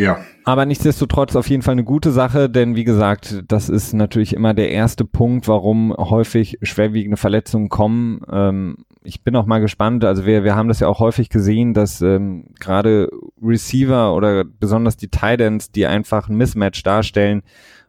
[0.00, 0.18] Ja.
[0.44, 4.54] Aber nichtsdestotrotz auf jeden Fall eine gute Sache, denn wie gesagt, das ist natürlich immer
[4.54, 8.22] der erste Punkt, warum häufig schwerwiegende Verletzungen kommen.
[8.32, 11.74] Ähm, ich bin auch mal gespannt, also wir, wir haben das ja auch häufig gesehen,
[11.74, 13.10] dass ähm, gerade
[13.42, 17.42] Receiver oder besonders die Titans, die einfach ein Mismatch darstellen,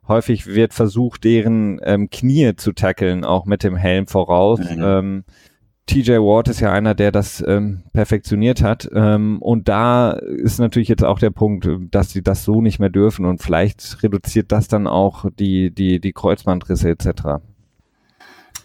[0.08, 4.60] häufig wird versucht, deren ähm, Knie zu tackeln, auch mit dem Helm voraus.
[4.60, 4.84] Mhm.
[4.84, 5.24] Ähm,
[5.91, 8.89] TJ Ward ist ja einer, der das ähm, perfektioniert hat.
[8.93, 12.89] Ähm, und da ist natürlich jetzt auch der Punkt, dass sie das so nicht mehr
[12.89, 17.41] dürfen und vielleicht reduziert das dann auch die, die, die Kreuzbandrisse etc.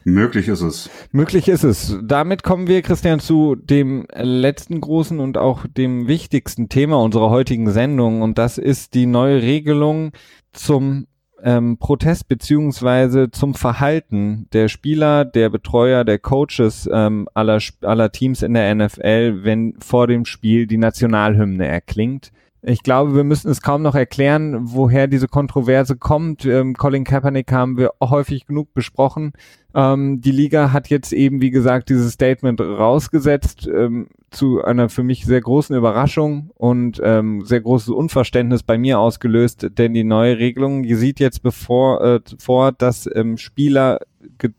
[0.04, 0.88] Möglich ist es.
[1.10, 1.98] Möglich ist es.
[2.00, 7.68] Damit kommen wir, Christian, zu dem letzten großen und auch dem wichtigsten Thema unserer heutigen
[7.72, 8.22] Sendung.
[8.22, 10.12] Und das ist die neue Regelung
[10.52, 11.08] zum
[11.46, 18.42] ähm, Protest beziehungsweise zum Verhalten der Spieler, der Betreuer, der Coaches ähm, aller, aller Teams
[18.42, 22.32] in der NFL, wenn vor dem Spiel die Nationalhymne erklingt.
[22.68, 26.44] Ich glaube, wir müssen es kaum noch erklären, woher diese Kontroverse kommt.
[26.44, 29.34] Ähm, Colin Kaepernick haben wir häufig genug besprochen.
[29.72, 35.04] Ähm, die Liga hat jetzt eben, wie gesagt, dieses Statement rausgesetzt ähm, zu einer für
[35.04, 40.38] mich sehr großen Überraschung und ähm, sehr großes Unverständnis bei mir ausgelöst, denn die neue
[40.38, 44.00] Regelung die sieht jetzt bevor äh, vor, dass ähm, Spieler,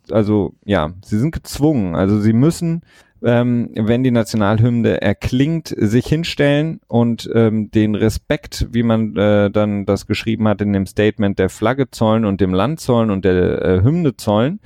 [0.10, 2.84] also ja, sie sind gezwungen, also sie müssen
[3.24, 9.86] ähm, wenn die Nationalhymne erklingt, sich hinstellen und ähm, den Respekt, wie man äh, dann
[9.86, 13.62] das geschrieben hat in dem Statement, der Flagge zollen und dem Land zollen und der
[13.62, 14.60] äh, Hymne zollen.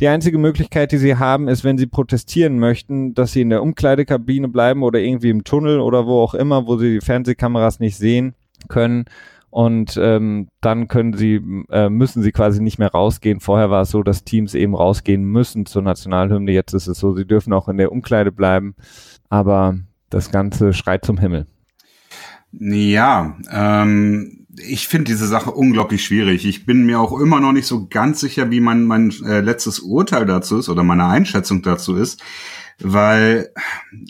[0.00, 3.62] Die einzige Möglichkeit, die sie haben, ist, wenn sie protestieren möchten, dass sie in der
[3.62, 7.96] Umkleidekabine bleiben oder irgendwie im Tunnel oder wo auch immer, wo sie die Fernsehkameras nicht
[7.96, 8.34] sehen
[8.68, 9.04] können
[9.52, 11.38] und ähm, dann können sie,
[11.68, 13.38] äh, müssen sie quasi nicht mehr rausgehen.
[13.38, 16.52] Vorher war es so, dass Teams eben rausgehen müssen zur Nationalhymne.
[16.52, 18.74] Jetzt ist es so, sie dürfen auch in der Umkleide bleiben.
[19.28, 19.76] Aber
[20.08, 21.46] das Ganze schreit zum Himmel.
[22.52, 26.46] Ja, ähm, ich finde diese Sache unglaublich schwierig.
[26.46, 29.80] Ich bin mir auch immer noch nicht so ganz sicher, wie mein, mein äh, letztes
[29.80, 32.22] Urteil dazu ist oder meine Einschätzung dazu ist,
[32.80, 33.50] weil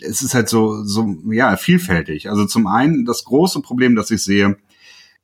[0.01, 2.29] es ist halt so, so, ja, vielfältig.
[2.29, 4.55] Also zum einen das große Problem, das ich sehe,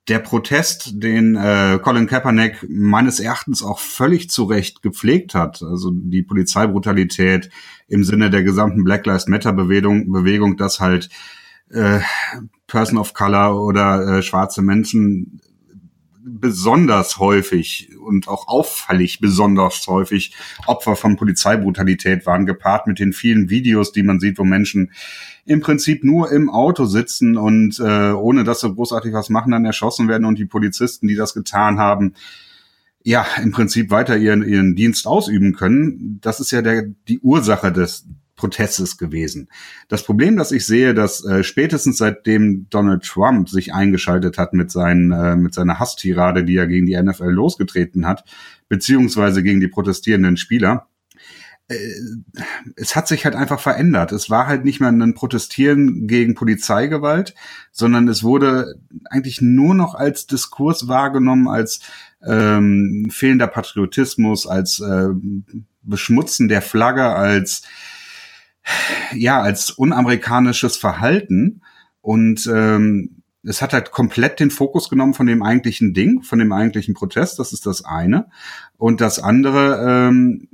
[0.10, 5.92] der Protest, den äh, Colin Kaepernick meines Erachtens auch völlig zu Recht gepflegt hat, also
[5.94, 7.50] die Polizeibrutalität
[7.88, 11.10] im Sinne der gesamten Black Lives Matter Bewegung, Bewegung dass halt
[11.70, 12.00] äh,
[12.66, 15.42] Person of Color oder äh, schwarze Menschen
[16.22, 20.36] besonders häufig und auch auffällig besonders häufig
[20.68, 24.92] Opfer von Polizeibrutalität waren, gepaart mit den vielen Videos, die man sieht, wo Menschen
[25.50, 29.66] im Prinzip nur im Auto sitzen und äh, ohne dass sie großartig was machen, dann
[29.66, 32.14] erschossen werden und die Polizisten, die das getan haben,
[33.04, 36.20] ja, im Prinzip weiter ihren, ihren Dienst ausüben können.
[36.22, 38.06] Das ist ja der, die Ursache des,
[38.40, 39.50] Protestes gewesen.
[39.90, 44.72] Das Problem, das ich sehe, dass äh, spätestens seitdem Donald Trump sich eingeschaltet hat mit,
[44.72, 48.24] seinen, äh, mit seiner Hasstirade, die er gegen die NFL losgetreten hat,
[48.70, 50.88] beziehungsweise gegen die protestierenden Spieler,
[52.76, 54.12] es hat sich halt einfach verändert.
[54.12, 57.36] Es war halt nicht mehr ein Protestieren gegen Polizeigewalt,
[57.72, 58.76] sondern es wurde
[59.10, 61.82] eigentlich nur noch als Diskurs wahrgenommen, als
[62.26, 65.10] ähm, fehlender Patriotismus, als äh,
[65.84, 67.64] Beschmutzen der Flagge, als
[69.14, 71.62] ja, als unamerikanisches Verhalten
[72.02, 76.52] und ähm, es hat halt komplett den Fokus genommen von dem eigentlichen Ding, von dem
[76.52, 78.28] eigentlichen Protest, das ist das eine.
[78.78, 80.50] Und das andere, ähm,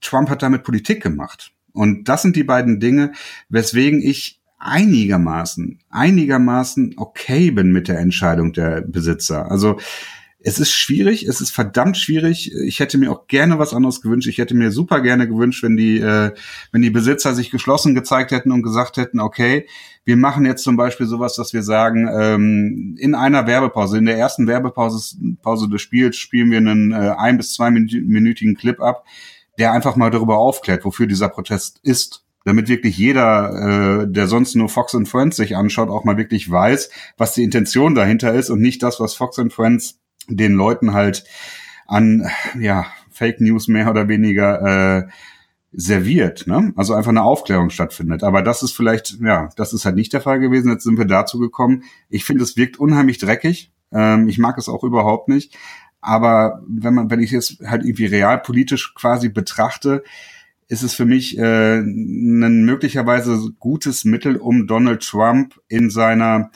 [0.00, 1.52] Trump hat damit Politik gemacht.
[1.72, 3.12] Und das sind die beiden Dinge,
[3.48, 9.50] weswegen ich einigermaßen, einigermaßen okay bin mit der Entscheidung der Besitzer.
[9.50, 9.78] Also
[10.38, 12.54] es ist schwierig, es ist verdammt schwierig.
[12.54, 14.28] Ich hätte mir auch gerne was anderes gewünscht.
[14.28, 16.30] Ich hätte mir super gerne gewünscht, wenn die, äh,
[16.70, 19.66] wenn die Besitzer sich geschlossen gezeigt hätten und gesagt hätten, okay,
[20.04, 24.18] wir machen jetzt zum Beispiel sowas, dass wir sagen, ähm, in einer Werbepause, in der
[24.18, 29.04] ersten Werbepause Pause des Spiels spielen wir einen äh, ein bis zwei minütigen Clip ab,
[29.58, 34.54] der einfach mal darüber aufklärt, wofür dieser Protest ist damit wirklich jeder, äh, der sonst
[34.54, 38.50] nur Fox and Friends sich anschaut, auch mal wirklich weiß, was die Intention dahinter ist
[38.50, 39.98] und nicht das, was Fox and Friends
[40.28, 41.24] den Leuten halt
[41.86, 45.08] an ja, Fake News mehr oder weniger äh,
[45.72, 46.72] serviert, ne?
[46.76, 48.22] Also einfach eine Aufklärung stattfindet.
[48.22, 50.70] Aber das ist vielleicht, ja, das ist halt nicht der Fall gewesen.
[50.70, 51.82] Jetzt sind wir dazu gekommen.
[52.08, 53.72] Ich finde, es wirkt unheimlich dreckig.
[53.92, 55.56] Ähm, ich mag es auch überhaupt nicht.
[56.00, 60.04] Aber wenn man, wenn ich es halt irgendwie realpolitisch quasi betrachte,
[60.68, 66.50] ist es für mich äh, ein möglicherweise gutes Mittel, um Donald Trump in seiner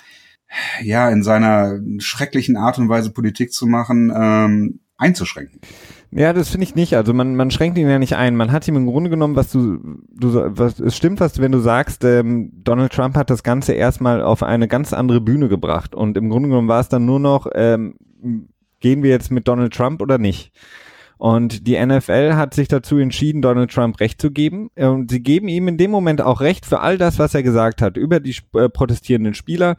[0.83, 5.61] ja, in seiner schrecklichen Art und Weise Politik zu machen, ähm, einzuschränken.
[6.13, 6.97] Ja, das finde ich nicht.
[6.97, 8.35] Also man, man schränkt ihn ja nicht ein.
[8.35, 9.79] Man hat ihm im Grunde genommen, was du,
[10.11, 14.21] du was, es stimmt, was wenn du sagst, ähm, Donald Trump hat das Ganze erstmal
[14.21, 15.95] auf eine ganz andere Bühne gebracht.
[15.95, 17.95] Und im Grunde genommen war es dann nur noch, ähm,
[18.81, 20.53] gehen wir jetzt mit Donald Trump oder nicht?
[21.21, 24.71] Und die NFL hat sich dazu entschieden, Donald Trump Recht zu geben.
[24.75, 27.83] Und sie geben ihm in dem Moment auch Recht für all das, was er gesagt
[27.83, 29.77] hat, über die äh, protestierenden Spieler,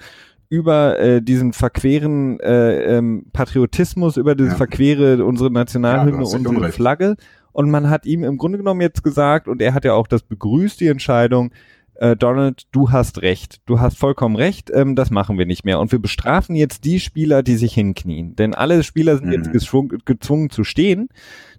[0.50, 4.58] über äh, diesen verqueren äh, ähm, Patriotismus, über dieses ja.
[4.58, 7.16] verquere unsere Nationalhymne, ja, unsere Flagge.
[7.54, 10.22] Und man hat ihm im Grunde genommen jetzt gesagt, und er hat ja auch das
[10.22, 11.52] begrüßt, die Entscheidung,
[12.02, 15.80] äh, Donald, du hast recht, du hast vollkommen recht, ähm, das machen wir nicht mehr.
[15.80, 18.36] Und wir bestrafen jetzt die Spieler, die sich hinknien.
[18.36, 19.34] Denn alle Spieler sind mhm.
[19.34, 21.10] jetzt gezwungen zu stehen.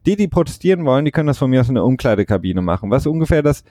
[0.04, 2.90] Die, die protestieren wollen, die können das von mir aus in der Umkleidekabine machen.
[2.90, 3.62] Was ungefähr das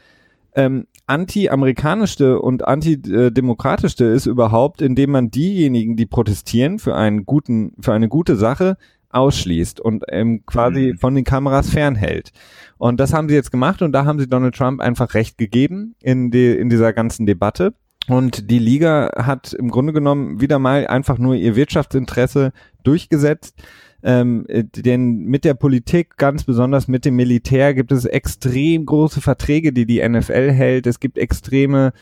[0.56, 7.92] ähm, anti-amerikanischste und antidemokratischste ist überhaupt, indem man diejenigen, die protestieren für einen guten, für
[7.92, 8.78] eine gute Sache,
[9.14, 10.98] ausschließt und ähm, quasi mhm.
[10.98, 12.32] von den Kameras fernhält.
[12.78, 15.96] Und das haben sie jetzt gemacht und da haben sie Donald Trump einfach recht gegeben
[16.02, 17.74] in, die, in dieser ganzen Debatte.
[18.08, 22.52] Und die Liga hat im Grunde genommen wieder mal einfach nur ihr Wirtschaftsinteresse
[22.84, 23.62] durchgesetzt.
[24.04, 29.22] Ähm, äh, denn mit der Politik, ganz besonders mit dem Militär, gibt es extrem große
[29.22, 30.88] Verträge, die die NFL hält.
[30.88, 31.94] Es gibt extreme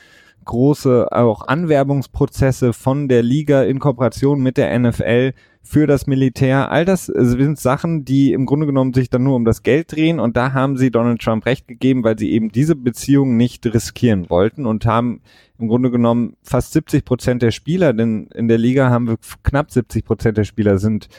[0.45, 6.71] große auch Anwerbungsprozesse von der Liga in Kooperation mit der NFL für das Militär.
[6.71, 10.19] All das sind Sachen, die im Grunde genommen sich dann nur um das Geld drehen
[10.19, 14.29] und da haben sie Donald Trump recht gegeben, weil sie eben diese Beziehung nicht riskieren
[14.29, 15.21] wollten und haben
[15.59, 19.71] im Grunde genommen fast 70 Prozent der Spieler, denn in der Liga haben wir knapp
[19.71, 21.09] 70 Prozent der Spieler sind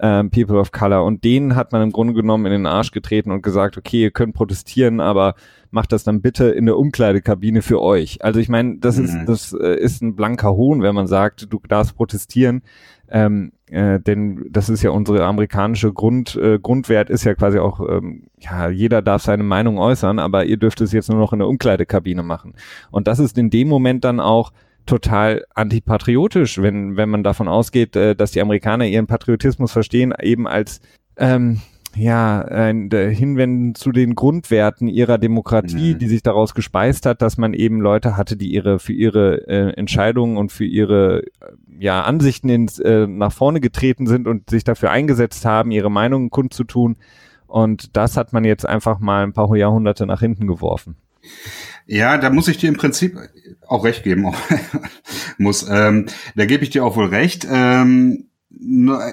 [0.00, 1.04] ähm, People of Color.
[1.04, 4.10] Und denen hat man im Grunde genommen in den Arsch getreten und gesagt, okay, ihr
[4.10, 5.34] könnt protestieren, aber
[5.70, 8.24] macht das dann bitte in der Umkleidekabine für euch.
[8.24, 9.04] Also ich meine, das mhm.
[9.04, 12.62] ist das äh, ist ein blanker Hohn, wenn man sagt, du darfst protestieren.
[13.10, 17.80] Ähm, äh, denn das ist ja unsere amerikanische Grund, äh, Grundwert ist ja quasi auch,
[17.80, 21.40] ähm, ja, jeder darf seine Meinung äußern, aber ihr dürft es jetzt nur noch in
[21.40, 22.54] der Umkleidekabine machen.
[22.90, 24.52] Und das ist in dem Moment dann auch
[24.86, 30.46] total antipatriotisch, wenn, wenn man davon ausgeht, äh, dass die Amerikaner ihren Patriotismus verstehen, eben
[30.46, 30.80] als
[31.16, 31.60] ähm,
[31.96, 35.98] ja, äh, hinwenden zu den Grundwerten ihrer Demokratie, mhm.
[35.98, 39.72] die sich daraus gespeist hat, dass man eben Leute hatte, die ihre für ihre äh,
[39.76, 41.24] Entscheidungen und für ihre äh,
[41.78, 46.30] ja Ansichten ins, äh, nach vorne getreten sind und sich dafür eingesetzt haben, ihre Meinungen
[46.30, 46.96] kundzutun.
[47.46, 50.96] Und das hat man jetzt einfach mal ein paar Jahrhunderte nach hinten geworfen.
[51.86, 53.18] Ja, da muss ich dir im Prinzip
[53.66, 54.32] auch recht geben.
[55.38, 57.46] muss, ähm, da gebe ich dir auch wohl recht.
[57.50, 58.29] Ähm,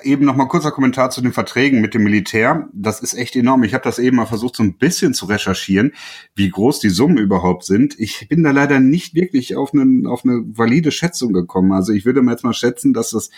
[0.04, 2.68] eben noch mal kurzer Kommentar zu den Verträgen mit dem Militär.
[2.74, 3.64] Das ist echt enorm.
[3.64, 5.94] Ich habe das eben mal versucht, so ein bisschen zu recherchieren,
[6.36, 8.00] wie groß die Summen überhaupt sind.
[8.00, 11.72] Ich bin da leider nicht wirklich auf eine, auf eine valide Schätzung gekommen.
[11.72, 13.30] Also ich würde mal jetzt mal schätzen, dass das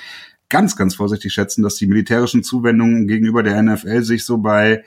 [0.48, 4.84] ganz, ganz vorsichtig schätzen, dass die militärischen Zuwendungen gegenüber der NFL sich so bei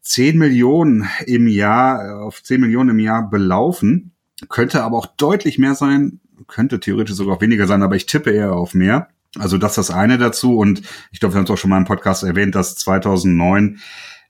[0.00, 4.12] 10 Millionen im Jahr, auf 10 Millionen im Jahr belaufen.
[4.48, 8.52] Könnte aber auch deutlich mehr sein, könnte theoretisch sogar weniger sein, aber ich tippe eher
[8.52, 9.08] auf mehr.
[9.36, 11.78] Also das ist das eine dazu und ich glaube, wir haben es auch schon mal
[11.78, 13.78] im Podcast erwähnt, dass 2009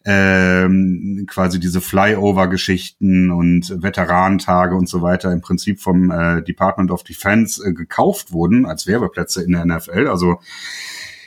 [0.04, 7.04] ähm, quasi diese Flyover-Geschichten und Veteranentage und so weiter im Prinzip vom äh, Department of
[7.04, 10.08] Defense äh, gekauft wurden als Werbeplätze in der NFL.
[10.08, 10.40] Also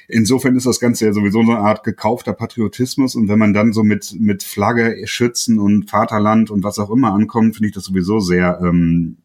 [0.07, 3.71] insofern ist das Ganze ja sowieso so eine Art gekaufter Patriotismus und wenn man dann
[3.71, 7.85] so mit mit Flagge, Schützen und Vaterland und was auch immer ankommt, finde ich das
[7.85, 9.17] sowieso sehr ähm,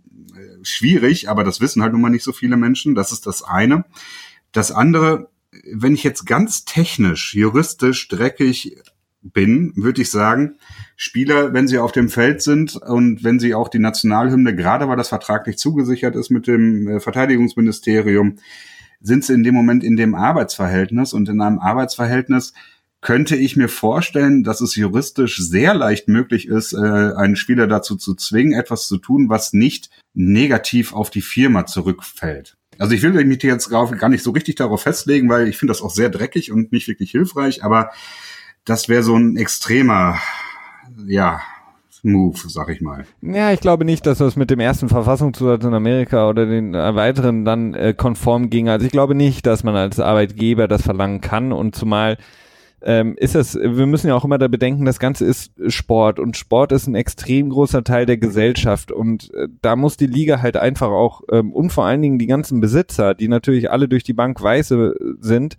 [0.63, 2.95] schwierig, aber das wissen halt nun mal nicht so viele Menschen.
[2.95, 3.85] Das ist das eine.
[4.57, 5.29] Das andere,
[5.71, 8.79] wenn ich jetzt ganz technisch, juristisch, dreckig
[9.21, 10.55] bin, würde ich sagen,
[10.97, 14.97] Spieler, wenn sie auf dem Feld sind und wenn sie auch die Nationalhymne, gerade weil
[14.97, 18.37] das vertraglich zugesichert ist mit dem äh, Verteidigungsministerium,
[19.03, 22.55] sind sie in dem Moment in dem Arbeitsverhältnis und in einem Arbeitsverhältnis
[23.03, 27.97] könnte ich mir vorstellen, dass es juristisch sehr leicht möglich ist, äh, einen Spieler dazu
[27.97, 32.57] zu zwingen, etwas zu tun, was nicht negativ auf die Firma zurückfällt.
[32.79, 35.83] Also ich will mich jetzt gar nicht so richtig darauf festlegen, weil ich finde das
[35.83, 37.91] auch sehr dreckig und nicht wirklich hilfreich, aber
[38.65, 40.19] das wäre so ein extremer,
[41.07, 41.41] ja,
[42.07, 43.05] Move, sag ich mal.
[43.21, 47.45] Ja, ich glaube nicht, dass das mit dem ersten Verfassungszusatz in Amerika oder den weiteren
[47.45, 48.69] dann äh, konform ging.
[48.69, 52.17] Also ich glaube nicht, dass man als Arbeitgeber das verlangen kann und zumal
[52.83, 56.37] ähm, ist das, wir müssen ja auch immer da bedenken, das Ganze ist Sport und
[56.37, 60.57] Sport ist ein extrem großer Teil der Gesellschaft und äh, da muss die Liga halt
[60.57, 64.13] einfach auch ähm, und vor allen Dingen die ganzen Besitzer, die natürlich alle durch die
[64.13, 65.57] Bank weiße sind,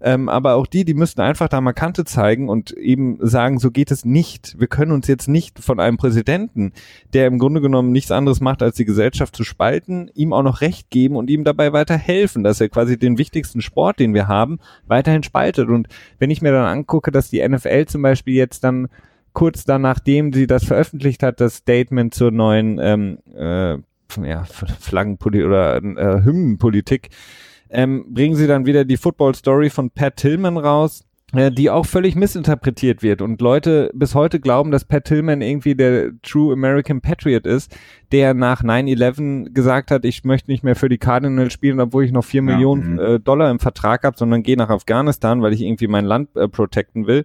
[0.00, 3.70] ähm, aber auch die, die müssten einfach da mal Kante zeigen und eben sagen, so
[3.70, 4.58] geht es nicht.
[4.58, 6.72] Wir können uns jetzt nicht von einem Präsidenten,
[7.14, 10.60] der im Grunde genommen nichts anderes macht, als die Gesellschaft zu spalten, ihm auch noch
[10.60, 14.28] Recht geben und ihm dabei weiter helfen, dass er quasi den wichtigsten Sport, den wir
[14.28, 15.68] haben, weiterhin spaltet.
[15.68, 15.88] Und
[16.18, 18.88] wenn ich mir dann angucke, dass die NFL zum Beispiel jetzt dann
[19.32, 23.76] kurz dann, nachdem sie das veröffentlicht hat, das Statement zur neuen ähm, äh,
[24.26, 27.10] ja, Flaggenpolitik oder äh, Hymnenpolitik,
[27.70, 31.86] ähm, bringen sie dann wieder die Football Story von Pat Tillman raus, äh, die auch
[31.86, 37.00] völlig missinterpretiert wird und Leute bis heute glauben, dass Pat Tillman irgendwie der True American
[37.00, 37.76] Patriot ist,
[38.12, 42.12] der nach 9-11 gesagt hat, ich möchte nicht mehr für die Cardinals spielen, obwohl ich
[42.12, 42.98] noch vier ja, Millionen mhm.
[42.98, 46.48] äh, Dollar im Vertrag habe, sondern gehe nach Afghanistan, weil ich irgendwie mein Land äh,
[46.48, 47.24] protecten will.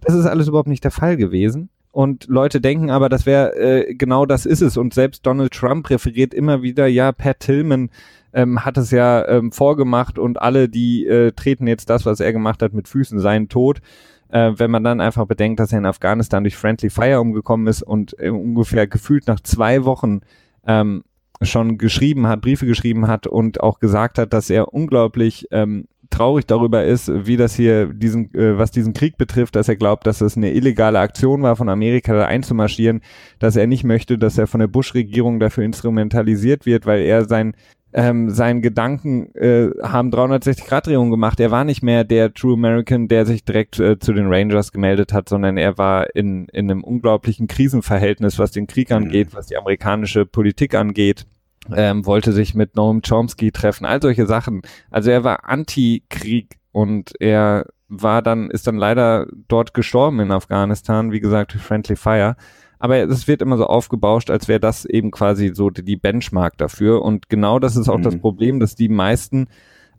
[0.00, 1.70] Das ist alles überhaupt nicht der Fall gewesen.
[1.92, 4.76] Und Leute denken aber, das wäre äh, genau das ist es.
[4.76, 7.90] Und selbst Donald Trump referiert immer wieder, ja, Pat Tillman
[8.32, 12.32] ähm, hat es ja ähm, vorgemacht und alle, die äh, treten jetzt das, was er
[12.32, 13.80] gemacht hat, mit Füßen, seien tot.
[14.28, 17.82] Äh, wenn man dann einfach bedenkt, dass er in Afghanistan durch Friendly Fire umgekommen ist
[17.82, 20.20] und äh, ungefähr gefühlt nach zwei Wochen
[20.64, 21.02] ähm,
[21.42, 26.46] schon geschrieben hat, Briefe geschrieben hat und auch gesagt hat, dass er unglaublich ähm, traurig
[26.46, 30.20] darüber ist, wie das hier diesen, äh, was diesen Krieg betrifft, dass er glaubt, dass
[30.20, 33.00] es eine illegale Aktion war, von Amerika da einzumarschieren,
[33.38, 37.54] dass er nicht möchte, dass er von der Bush-Regierung dafür instrumentalisiert wird, weil er sein
[37.92, 41.40] ähm, seinen Gedanken äh, haben 360-Grad-Drehungen gemacht.
[41.40, 45.12] Er war nicht mehr der True American, der sich direkt äh, zu den Rangers gemeldet
[45.12, 49.56] hat, sondern er war in, in einem unglaublichen Krisenverhältnis, was den Krieg angeht, was die
[49.56, 51.26] amerikanische Politik angeht.
[51.74, 54.62] Ähm, wollte sich mit Noam Chomsky treffen, all solche Sachen.
[54.90, 61.12] Also er war Anti-Krieg und er war dann, ist dann leider dort gestorben in Afghanistan,
[61.12, 62.36] wie gesagt, Friendly Fire.
[62.78, 67.02] Aber es wird immer so aufgebauscht, als wäre das eben quasi so die Benchmark dafür.
[67.02, 68.04] Und genau das ist auch mhm.
[68.04, 69.48] das Problem, dass die meisten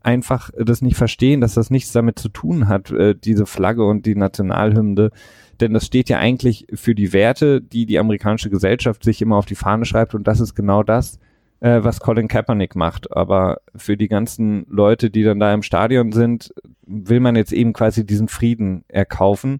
[0.01, 4.07] einfach das nicht verstehen, dass das nichts damit zu tun hat, äh, diese Flagge und
[4.07, 5.12] die Nationalhymne.
[5.59, 9.45] Denn das steht ja eigentlich für die Werte, die die amerikanische Gesellschaft sich immer auf
[9.45, 10.16] die Fahne schreibt.
[10.16, 11.20] Und das ist genau das,
[11.62, 13.16] äh, was Colin Kaepernick macht.
[13.16, 16.53] Aber für die ganzen Leute, die dann da im Stadion sind,
[16.86, 19.59] will man jetzt eben quasi diesen Frieden erkaufen.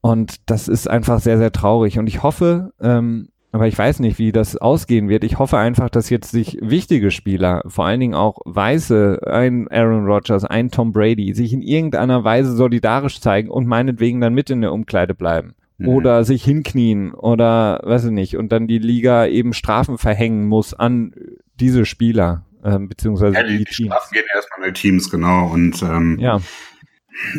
[0.00, 1.98] Und das ist einfach sehr, sehr traurig.
[1.98, 5.24] Und ich hoffe, ähm, aber ich weiß nicht, wie das ausgehen wird.
[5.24, 10.04] Ich hoffe einfach, dass jetzt sich wichtige Spieler, vor allen Dingen auch Weiße, ein Aaron
[10.04, 14.60] Rodgers, ein Tom Brady, sich in irgendeiner Weise solidarisch zeigen und meinetwegen dann mit in
[14.60, 15.54] der Umkleide bleiben.
[15.78, 15.88] Mhm.
[15.88, 18.36] Oder sich hinknien oder weiß ich nicht.
[18.36, 21.14] Und dann die Liga eben Strafen verhängen muss an
[21.60, 23.88] diese Spieler, äh, beziehungsweise ja, die, die, Teams.
[23.88, 25.46] Strafen gehen erstmal an die Teams, genau.
[25.46, 26.40] Und ähm, ja.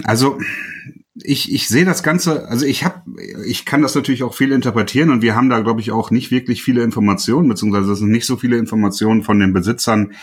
[0.06, 0.40] Also
[1.24, 3.02] ich, ich sehe das Ganze, also ich habe,
[3.46, 6.32] ich kann das natürlich auch viel interpretieren und wir haben da, glaube ich, auch nicht
[6.32, 10.14] wirklich viele Informationen, beziehungsweise es sind nicht so viele Informationen von den Besitzern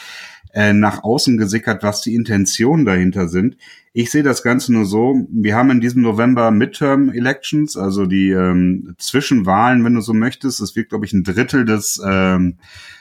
[0.52, 3.56] äh, nach außen gesickert, was die Intentionen dahinter sind.
[3.92, 8.30] Ich sehe das Ganze nur so, wir haben in diesem November Midterm Elections, also die
[8.30, 10.60] ähm, Zwischenwahlen, wenn du so möchtest.
[10.60, 12.56] Es wird, glaube ich, ein Drittel des ähm,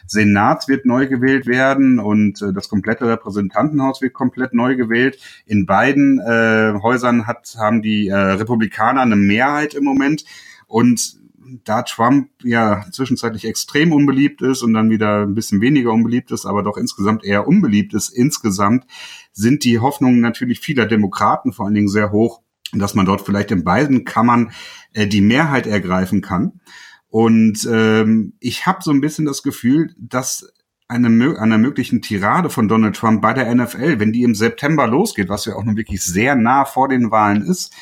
[0.08, 5.18] Senats wird neu gewählt werden und äh, das komplette Repräsentantenhaus wird komplett neu gewählt.
[5.46, 10.24] In beiden äh, Häusern hat, haben die äh, Republikaner eine Mehrheit im Moment
[10.68, 11.18] und
[11.64, 16.46] da Trump ja zwischenzeitlich extrem unbeliebt ist und dann wieder ein bisschen weniger unbeliebt ist,
[16.46, 18.86] aber doch insgesamt eher unbeliebt ist, insgesamt
[19.32, 22.41] sind die Hoffnungen natürlich vieler Demokraten vor allen Dingen sehr hoch,
[22.74, 24.52] dass man dort vielleicht in beiden Kammern
[24.93, 26.62] äh, die Mehrheit ergreifen kann.
[27.08, 30.52] Und ähm, ich habe so ein bisschen das Gefühl, dass
[30.88, 35.30] eine, einer möglichen Tirade von Donald Trump bei der NFL, wenn die im September losgeht,
[35.30, 37.74] was ja auch nun wirklich sehr nah vor den Wahlen ist,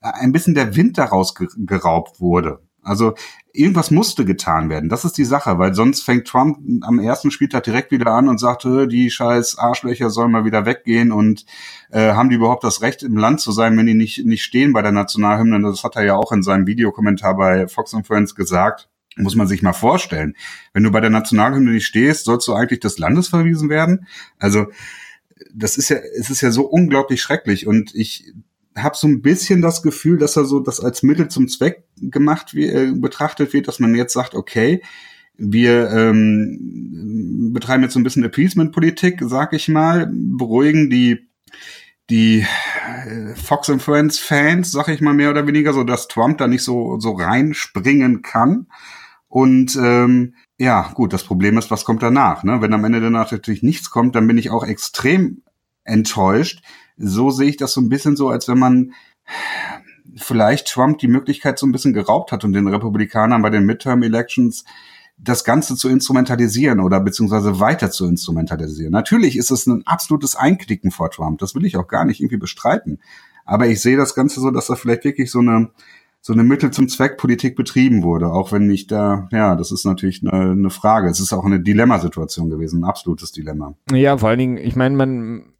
[0.00, 2.60] äh, ein bisschen der Wind daraus geraubt wurde.
[2.82, 3.14] Also
[3.52, 4.88] irgendwas musste getan werden.
[4.88, 8.38] Das ist die Sache, weil sonst fängt Trump am ersten Spieltag direkt wieder an und
[8.38, 11.44] sagt, die scheiß Arschlöcher sollen mal wieder weggehen und
[11.90, 14.72] äh, haben die überhaupt das Recht, im Land zu sein, wenn die nicht, nicht stehen
[14.72, 15.60] bei der Nationalhymne.
[15.62, 18.88] Das hat er ja auch in seinem Videokommentar bei Fox and Friends gesagt.
[19.16, 20.34] Muss man sich mal vorstellen.
[20.72, 24.06] Wenn du bei der Nationalhymne nicht stehst, sollst du eigentlich des Landes verwiesen werden.
[24.38, 24.66] Also
[25.54, 28.32] das ist ja, es ist ja so unglaublich schrecklich und ich
[28.76, 32.54] habe so ein bisschen das Gefühl, dass er so das als Mittel zum Zweck gemacht
[32.54, 34.82] äh, betrachtet wird, dass man jetzt sagt, okay,
[35.36, 41.28] wir ähm, betreiben jetzt so ein bisschen Appeasement-Politik, sag ich mal, beruhigen die
[42.10, 42.44] die
[43.06, 46.48] äh, Fox and Friends Fans, sag ich mal mehr oder weniger, so dass Trump da
[46.48, 48.66] nicht so so reinspringen kann.
[49.28, 52.44] Und ähm, ja, gut, das Problem ist, was kommt danach?
[52.44, 52.60] Ne?
[52.60, 55.42] Wenn am Ende danach natürlich nichts kommt, dann bin ich auch extrem
[55.84, 56.62] enttäuscht,
[57.02, 58.92] so sehe ich das so ein bisschen so, als wenn man
[60.16, 64.02] vielleicht Trump die Möglichkeit so ein bisschen geraubt hat und den Republikanern bei den Midterm
[64.02, 64.64] Elections
[65.18, 68.92] das Ganze zu instrumentalisieren oder beziehungsweise weiter zu instrumentalisieren.
[68.92, 71.38] Natürlich ist es ein absolutes Einknicken vor Trump.
[71.38, 72.98] Das will ich auch gar nicht irgendwie bestreiten.
[73.44, 75.70] Aber ich sehe das Ganze so, dass da vielleicht wirklich so eine,
[76.20, 78.32] so eine Mittel zum Zweck Politik betrieben wurde.
[78.32, 81.08] Auch wenn ich da, ja, das ist natürlich eine, eine Frage.
[81.08, 83.74] Es ist auch eine Dilemmasituation gewesen, ein absolutes Dilemma.
[83.92, 85.52] Ja, vor allen Dingen, ich meine, man,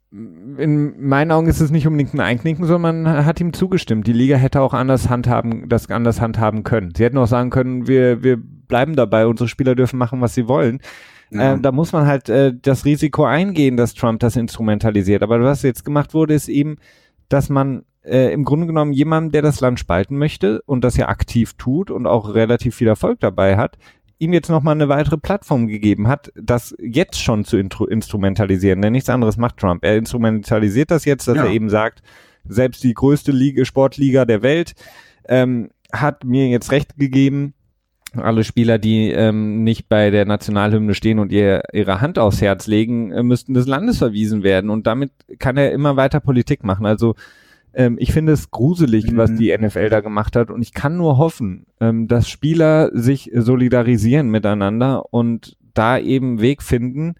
[0.57, 4.05] in meinen Augen ist es nicht unbedingt ein Einknicken, sondern man hat ihm zugestimmt.
[4.05, 6.93] Die Liga hätte auch anders handhaben, das anders handhaben können.
[6.95, 10.47] Sie hätten auch sagen können, wir, wir bleiben dabei, unsere Spieler dürfen machen, was sie
[10.47, 10.81] wollen.
[11.31, 11.55] Ja.
[11.55, 15.23] Äh, da muss man halt äh, das Risiko eingehen, dass Trump das instrumentalisiert.
[15.23, 16.75] Aber was jetzt gemacht wurde, ist eben,
[17.27, 21.07] dass man äh, im Grunde genommen jemandem, der das Land spalten möchte und das ja
[21.07, 23.79] aktiv tut und auch relativ viel Erfolg dabei hat,
[24.23, 28.81] ihm jetzt nochmal eine weitere Plattform gegeben hat, das jetzt schon zu instrumentalisieren.
[28.81, 29.83] Denn nichts anderes macht Trump.
[29.83, 31.45] Er instrumentalisiert das jetzt, dass ja.
[31.45, 32.01] er eben sagt,
[32.45, 34.73] selbst die größte Liga, Sportliga der Welt
[35.27, 37.53] ähm, hat mir jetzt Recht gegeben,
[38.15, 42.67] alle Spieler, die ähm, nicht bei der Nationalhymne stehen und ihr, ihre Hand aufs Herz
[42.67, 44.69] legen, äh, müssten des Landes verwiesen werden.
[44.69, 46.85] Und damit kann er immer weiter Politik machen.
[46.85, 47.15] Also
[47.73, 49.17] ähm, ich finde es gruselig, mhm.
[49.17, 53.31] was die NFL da gemacht hat und ich kann nur hoffen, ähm, dass Spieler sich
[53.33, 57.15] solidarisieren miteinander und da eben Weg finden,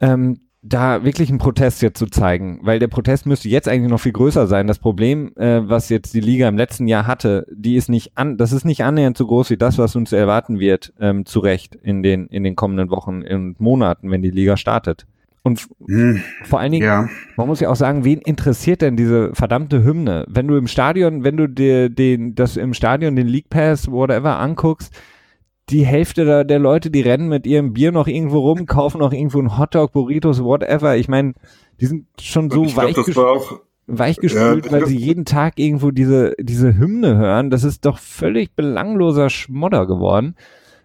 [0.00, 0.38] ähm,
[0.68, 4.12] da wirklich einen Protest jetzt zu zeigen, weil der Protest müsste jetzt eigentlich noch viel
[4.12, 4.66] größer sein.
[4.66, 8.36] Das Problem, äh, was jetzt die Liga im letzten Jahr hatte, die ist nicht an,
[8.36, 11.76] das ist nicht annähernd so groß wie das, was uns erwarten wird, ähm, zu Recht
[11.76, 15.06] in den in den kommenden Wochen und Monaten, wenn die Liga startet.
[15.46, 17.08] Und hm, vor allen Dingen, ja.
[17.36, 20.26] man muss ja auch sagen, wen interessiert denn diese verdammte Hymne?
[20.28, 24.40] Wenn du im Stadion, wenn du dir den, das im Stadion den League Pass, whatever,
[24.40, 24.92] anguckst,
[25.68, 29.12] die Hälfte der, der Leute, die rennen mit ihrem Bier noch irgendwo rum, kaufen noch
[29.12, 30.96] irgendwo einen Hotdog, Burritos, whatever.
[30.96, 31.34] Ich meine,
[31.80, 35.60] die sind schon so weich, glaub, ges auch, weich gespült, ja, weil sie jeden Tag
[35.60, 37.50] irgendwo diese, diese Hymne hören.
[37.50, 40.34] Das ist doch völlig belangloser Schmodder geworden.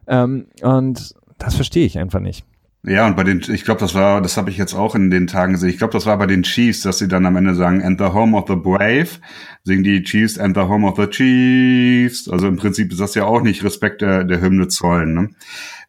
[0.05, 2.45] Ähm, und das verstehe ich einfach nicht.
[2.83, 5.27] Ja, und bei den, ich glaube, das war, das habe ich jetzt auch in den
[5.27, 5.69] Tagen gesehen.
[5.69, 8.07] Ich glaube, das war bei den Chiefs, dass sie dann am Ende sagen, and the
[8.07, 9.19] home of the brave,
[9.63, 12.27] singen die Chiefs and the home of the Chiefs.
[12.27, 15.13] Also im Prinzip ist das ja auch nicht Respekt der, der Hymne zollen.
[15.13, 15.29] Ne?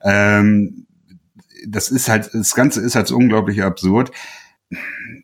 [0.02, 0.86] Ähm,
[1.66, 4.10] das ist halt, das Ganze ist halt so unglaublich absurd.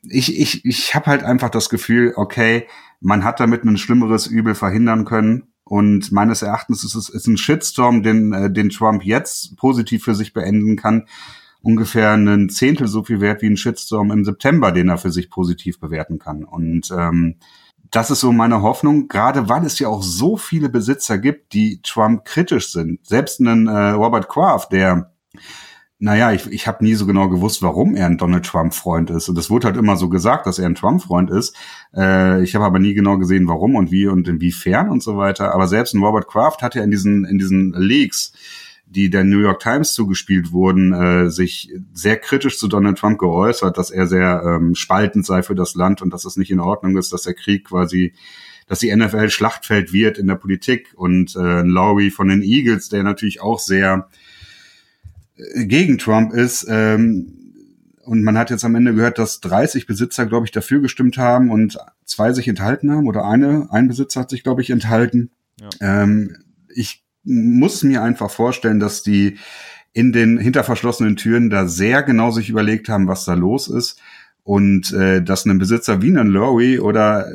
[0.09, 2.67] Ich, ich, ich habe halt einfach das Gefühl, okay,
[3.01, 7.37] man hat damit ein schlimmeres Übel verhindern können Und meines Erachtens ist es ist ein
[7.37, 11.07] Shitstorm, den, äh, den Trump jetzt positiv für sich beenden kann.
[11.61, 15.31] Ungefähr ein Zehntel so viel wert wie ein Shitstorm im September, den er für sich
[15.31, 16.45] positiv bewerten kann.
[16.45, 17.37] Und ähm,
[17.91, 21.81] das ist so meine Hoffnung, gerade weil es ja auch so viele Besitzer gibt, die
[21.83, 23.05] Trump kritisch sind.
[23.07, 25.13] Selbst ein äh, Robert Kraft, der
[26.01, 29.29] naja, ich, ich habe nie so genau gewusst, warum er ein Donald Trump-Freund ist.
[29.29, 31.57] Und es wurde halt immer so gesagt, dass er ein Trump-Freund ist.
[31.93, 35.53] Äh, ich habe aber nie genau gesehen, warum und wie und inwiefern und so weiter.
[35.55, 38.33] Aber selbst ein Robert Kraft hat ja in diesen, in diesen Leaks,
[38.91, 43.77] die der New York Times zugespielt wurden, äh, sich sehr kritisch zu Donald Trump geäußert,
[43.77, 46.97] dass er sehr ähm, spaltend sei für das Land und dass es nicht in Ordnung
[46.97, 48.13] ist, dass der Krieg quasi
[48.67, 53.03] dass die NFL Schlachtfeld wird in der Politik und äh, Lowry von den Eagles, der
[53.03, 54.09] natürlich auch sehr
[55.55, 56.67] gegen Trump ist.
[56.69, 57.35] Ähm,
[58.05, 61.51] und man hat jetzt am Ende gehört, dass 30 Besitzer, glaube ich, dafür gestimmt haben
[61.51, 65.31] und zwei sich enthalten haben oder eine, ein Besitzer hat sich, glaube ich, enthalten.
[65.61, 65.69] Ja.
[65.81, 66.37] Ähm,
[66.75, 69.39] ich muss mir einfach vorstellen, dass die
[69.93, 74.01] in den hinter verschlossenen Türen da sehr genau sich überlegt haben, was da los ist
[74.45, 77.27] und äh, dass ein Besitzer wie ein Lowry oder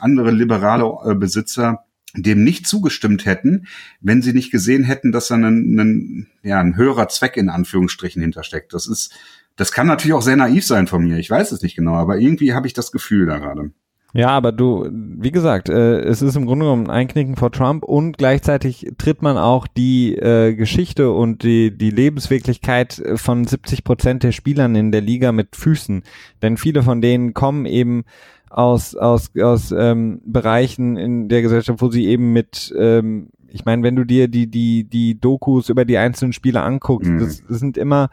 [0.00, 1.84] andere liberale äh, Besitzer
[2.16, 3.66] dem nicht zugestimmt hätten,
[4.00, 8.22] wenn sie nicht gesehen hätten, dass da ein, ein, ja, ein höherer Zweck in Anführungsstrichen
[8.22, 8.72] hintersteckt.
[8.72, 9.12] Das ist,
[9.56, 11.18] das kann natürlich auch sehr naiv sein von mir.
[11.18, 13.72] Ich weiß es nicht genau, aber irgendwie habe ich das Gefühl da gerade.
[14.16, 17.82] Ja, aber du, wie gesagt, äh, es ist im Grunde genommen ein Einknicken vor Trump
[17.82, 24.22] und gleichzeitig tritt man auch die äh, Geschichte und die, die Lebenswirklichkeit von 70 Prozent
[24.22, 26.04] der Spielern in der Liga mit Füßen.
[26.42, 28.04] Denn viele von denen kommen eben
[28.50, 33.82] aus, aus, aus ähm, Bereichen in der Gesellschaft, wo sie eben mit, ähm, ich meine,
[33.82, 37.18] wenn du dir die, die, die Dokus über die einzelnen Spieler anguckst, mhm.
[37.18, 38.10] das, das sind immer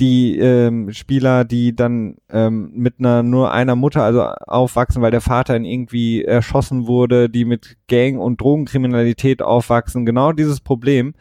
[0.00, 5.20] die ähm, Spieler, die dann ähm, mit einer nur einer Mutter also aufwachsen, weil der
[5.20, 11.14] Vater in irgendwie erschossen wurde, die mit Gang- und Drogenkriminalität aufwachsen, genau dieses Problem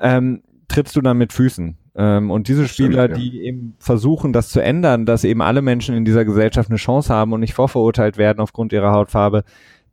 [0.00, 1.76] ähm, trittst du dann mit Füßen.
[1.94, 3.30] Ähm, und diese Spieler, Stimmt, ja.
[3.30, 7.12] die eben versuchen, das zu ändern, dass eben alle Menschen in dieser Gesellschaft eine Chance
[7.12, 9.44] haben und nicht vorverurteilt werden aufgrund ihrer Hautfarbe,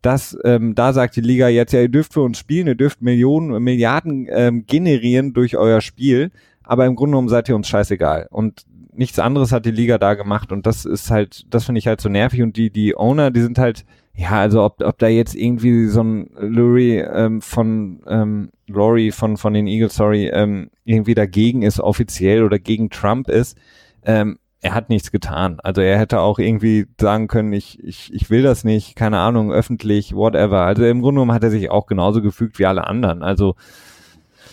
[0.02, 3.02] das, ähm, da sagt die Liga jetzt, ja, ihr dürft für uns spielen, ihr dürft
[3.02, 6.32] Millionen, Milliarden ähm, generieren durch euer Spiel,
[6.70, 8.28] aber im Grunde genommen seid ihr uns scheißegal.
[8.30, 8.64] Und
[8.94, 12.00] nichts anderes hat die Liga da gemacht und das ist halt, das finde ich halt
[12.00, 15.34] so nervig und die, die Owner, die sind halt, ja, also ob, ob da jetzt
[15.36, 21.16] irgendwie so ein Lurie ähm, von ähm, Laurie von, von den Eagles, sorry, ähm, irgendwie
[21.16, 23.58] dagegen ist, offiziell oder gegen Trump ist,
[24.04, 25.60] ähm, er hat nichts getan.
[25.62, 29.52] Also er hätte auch irgendwie sagen können, ich, ich, ich will das nicht, keine Ahnung,
[29.52, 30.62] öffentlich, whatever.
[30.62, 33.24] Also im Grunde genommen hat er sich auch genauso gefügt wie alle anderen.
[33.24, 33.56] Also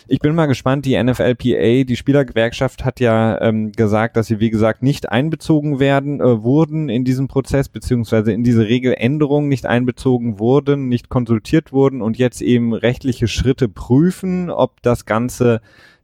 [0.09, 4.51] ich bin mal gespannt, die NFLPA, die Spielergewerkschaft hat ja ähm, gesagt, dass sie, wie
[4.51, 10.39] gesagt, nicht einbezogen werden, äh, wurden in diesem Prozess, beziehungsweise in diese Regeländerung nicht einbezogen
[10.39, 15.61] wurden, nicht konsultiert wurden und jetzt eben rechtliche Schritte prüfen, ob das Ganze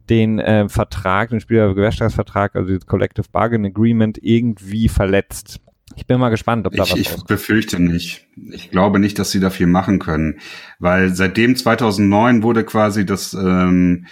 [0.09, 5.61] den äh, Vertrag, den Spielergewerkschaftsvertrag, also das Collective Bargain Agreement irgendwie verletzt.
[5.95, 8.27] Ich bin mal gespannt, ob da ich, was Ich befürchte nicht.
[8.51, 10.39] Ich glaube nicht, dass sie da viel machen können,
[10.79, 14.07] weil seitdem 2009 wurde quasi das ähm,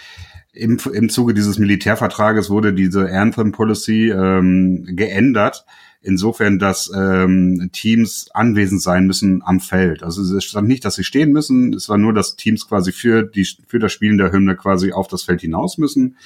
[0.52, 5.64] im, im Zuge dieses Militärvertrages wurde diese Anthem Policy ähm, geändert.
[6.04, 10.02] Insofern, dass ähm, Teams anwesend sein müssen am Feld.
[10.02, 11.72] Also es stand nicht, dass sie stehen müssen.
[11.74, 15.06] Es war nur, dass Teams quasi für die für das Spielen der Hymne quasi auf
[15.06, 16.16] das Feld hinaus müssen.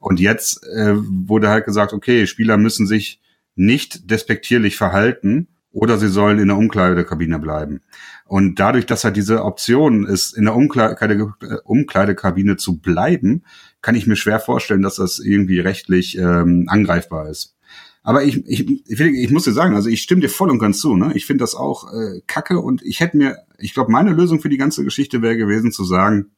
[0.00, 3.20] Und jetzt äh, wurde halt gesagt, okay, Spieler müssen sich
[3.58, 7.82] nicht despektierlich verhalten oder sie sollen in der Umkleidekabine bleiben.
[8.24, 11.32] Und dadurch, dass halt diese Option ist, in der Umkleide,
[11.64, 13.44] Umkleidekabine zu bleiben,
[13.82, 17.56] kann ich mir schwer vorstellen, dass das irgendwie rechtlich ähm, angreifbar ist.
[18.02, 20.78] Aber ich, ich, ich, ich muss dir sagen, also ich stimme dir voll und ganz
[20.78, 20.96] zu.
[20.96, 21.12] Ne?
[21.14, 24.48] Ich finde das auch äh, kacke und ich hätte mir, ich glaube, meine Lösung für
[24.48, 26.30] die ganze Geschichte wäre gewesen zu sagen,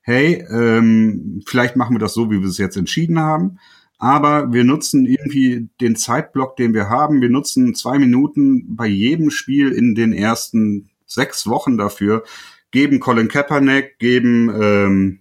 [0.00, 3.58] hey, ähm, vielleicht machen wir das so, wie wir es jetzt entschieden haben
[3.98, 7.20] aber wir nutzen irgendwie den Zeitblock, den wir haben.
[7.20, 12.24] Wir nutzen zwei Minuten bei jedem Spiel in den ersten sechs Wochen dafür,
[12.70, 15.18] geben Colin Kaepernick, geben ähm,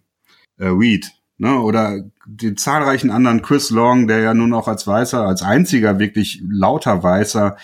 [0.57, 1.59] äh, Weed, ne?
[1.59, 6.41] oder die zahlreichen anderen Chris Long, der ja nun auch als Weißer, als einziger wirklich
[6.47, 7.55] lauter Weißer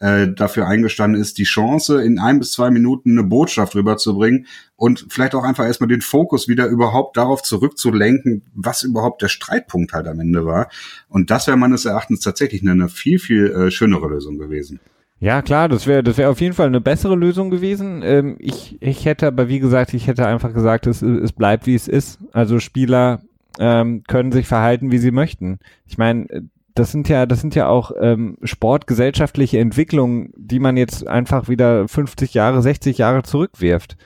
[0.00, 4.46] äh, dafür eingestanden ist, die Chance, in ein bis zwei Minuten eine Botschaft rüberzubringen
[4.76, 9.92] und vielleicht auch einfach erstmal den Fokus wieder überhaupt darauf zurückzulenken, was überhaupt der Streitpunkt
[9.92, 10.68] halt am Ende war.
[11.08, 14.80] Und das wäre meines Erachtens tatsächlich eine, eine viel, viel äh, schönere Lösung gewesen.
[15.20, 18.02] Ja, klar, das wäre das wäre auf jeden Fall eine bessere Lösung gewesen.
[18.04, 21.74] Ähm, ich, ich hätte aber, wie gesagt, ich hätte einfach gesagt, es, es bleibt, wie
[21.74, 22.20] es ist.
[22.32, 23.22] Also Spieler
[23.58, 25.58] ähm, können sich verhalten, wie sie möchten.
[25.86, 31.06] Ich meine, das sind ja, das sind ja auch ähm, sportgesellschaftliche Entwicklungen, die man jetzt
[31.06, 33.96] einfach wieder 50 Jahre, 60 Jahre zurückwirft.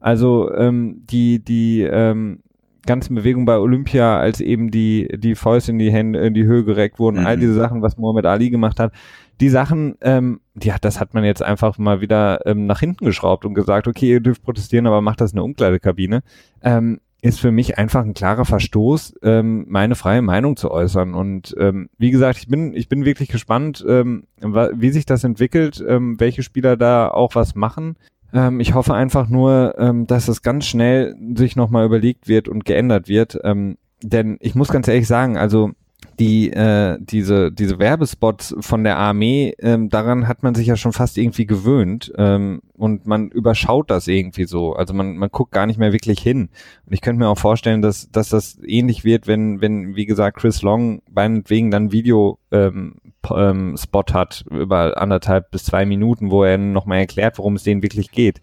[0.00, 2.40] Also ähm, die, die ähm,
[2.86, 6.64] ganzen Bewegungen bei Olympia, als eben die, die Fäuste in die Hände, in die Höhe
[6.64, 7.26] gereckt wurden, mhm.
[7.26, 8.92] all diese Sachen, was Muhammad Ali gemacht hat,
[9.40, 13.44] die Sachen, ähm, ja, das hat man jetzt einfach mal wieder ähm, nach hinten geschraubt
[13.44, 16.22] und gesagt, okay, ihr dürft protestieren, aber macht das in der Umkleidekabine.
[16.62, 21.14] Ähm, ist für mich einfach ein klarer Verstoß, ähm, meine freie Meinung zu äußern.
[21.14, 25.84] Und ähm, wie gesagt, ich bin, ich bin wirklich gespannt, ähm, wie sich das entwickelt,
[25.86, 27.96] ähm, welche Spieler da auch was machen.
[28.32, 32.64] Ähm, ich hoffe einfach nur, ähm, dass es ganz schnell sich nochmal überlegt wird und
[32.64, 33.38] geändert wird.
[33.42, 35.72] Ähm, denn ich muss ganz ehrlich sagen, also
[36.18, 40.92] die äh, diese diese Werbespots von der Armee, ähm, daran hat man sich ja schon
[40.92, 44.72] fast irgendwie gewöhnt ähm, und man überschaut das irgendwie so.
[44.74, 46.48] Also man man guckt gar nicht mehr wirklich hin.
[46.86, 50.38] Und ich könnte mir auch vorstellen, dass dass das ähnlich wird, wenn wenn wie gesagt
[50.38, 52.96] Chris Long meinetwegen dann Video ähm,
[53.32, 57.82] ähm, Spot hat über anderthalb bis zwei Minuten, wo er nochmal erklärt, worum es denen
[57.82, 58.40] wirklich geht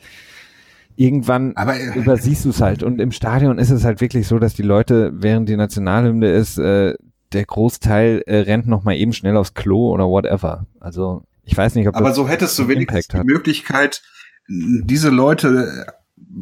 [0.97, 2.83] irgendwann aber, äh, übersiehst du es halt.
[2.83, 6.57] Und im Stadion ist es halt wirklich so, dass die Leute, während die Nationalhymne ist,
[6.57, 6.95] äh,
[7.35, 10.65] der Großteil äh, rennt noch mal eben schnell aufs Klo oder whatever.
[10.79, 14.01] Also ich weiß nicht, ob aber so hättest du wenigstens die Möglichkeit,
[14.47, 15.85] diese Leute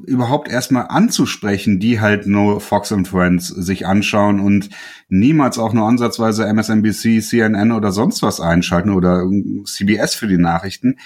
[0.05, 4.69] überhaupt erstmal anzusprechen, die halt nur Fox and Friends sich anschauen und
[5.09, 9.29] niemals auch nur ansatzweise MSNBC, CNN oder sonst was einschalten oder
[9.65, 10.97] CBS für die Nachrichten.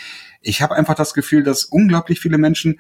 [0.42, 2.80] Ich habe einfach das Gefühl, dass unglaublich viele Menschen äh,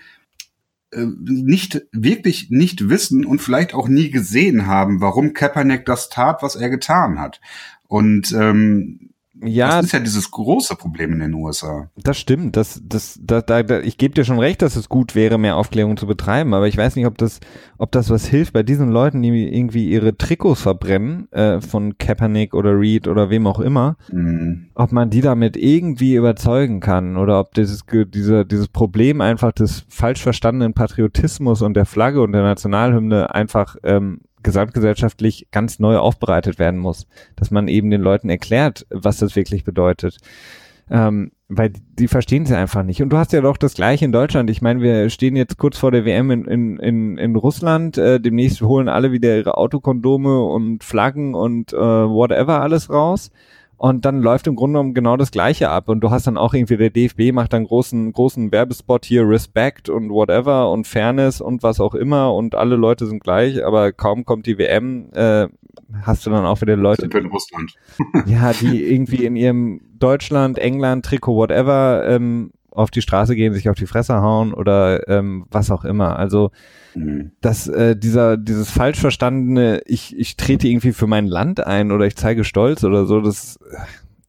[0.95, 6.55] nicht wirklich nicht wissen und vielleicht auch nie gesehen haben, warum Kaepernick das tat, was
[6.55, 7.41] er getan hat.
[7.87, 9.09] Und ähm,
[9.43, 11.89] ja, das ist ja dieses große Problem in den USA.
[11.95, 12.55] Das stimmt.
[12.55, 15.57] Das, das, da, da, da, ich gebe dir schon recht, dass es gut wäre, mehr
[15.57, 16.53] Aufklärung zu betreiben.
[16.53, 17.39] Aber ich weiß nicht, ob das,
[17.77, 22.53] ob das was hilft bei diesen Leuten, die irgendwie ihre Trikots verbrennen äh, von Kaepernick
[22.53, 23.97] oder Reed oder wem auch immer.
[24.11, 24.67] Mhm.
[24.73, 29.85] Ob man die damit irgendwie überzeugen kann oder ob dieses, diese, dieses Problem einfach des
[29.89, 36.57] falsch verstandenen Patriotismus und der Flagge und der Nationalhymne einfach ähm, gesamtgesellschaftlich ganz neu aufbereitet
[36.57, 40.19] werden muss, dass man eben den Leuten erklärt, was das wirklich bedeutet.
[40.89, 43.01] Ähm, weil die verstehen sie einfach nicht.
[43.01, 44.49] Und du hast ja doch das gleiche in Deutschland.
[44.49, 47.97] Ich meine, wir stehen jetzt kurz vor der WM in, in, in, in Russland.
[47.97, 53.31] Äh, demnächst holen alle wieder ihre Autokondome und Flaggen und äh, whatever alles raus.
[53.77, 55.87] Und dann läuft im Grunde genommen genau das Gleiche ab.
[55.87, 59.87] Und du hast dann auch irgendwie, der DFB macht dann großen, großen Werbespot hier, Respect
[59.87, 64.25] und whatever und Fairness und was auch immer und alle Leute sind gleich, aber kaum
[64.25, 65.47] kommt die WM, äh,
[66.01, 67.03] hast du dann auch wieder Leute.
[67.03, 67.75] Sind in Russland.
[68.25, 73.69] ja, die irgendwie in ihrem Deutschland, England, Trikot, whatever, ähm, auf die Straße gehen, sich
[73.69, 76.17] auf die Fresse hauen oder ähm, was auch immer.
[76.17, 76.51] Also
[76.95, 77.31] mhm.
[77.41, 82.05] dass äh, dieser dieses falsch verstandene, ich ich trete irgendwie für mein Land ein oder
[82.05, 83.59] ich zeige Stolz oder so, das,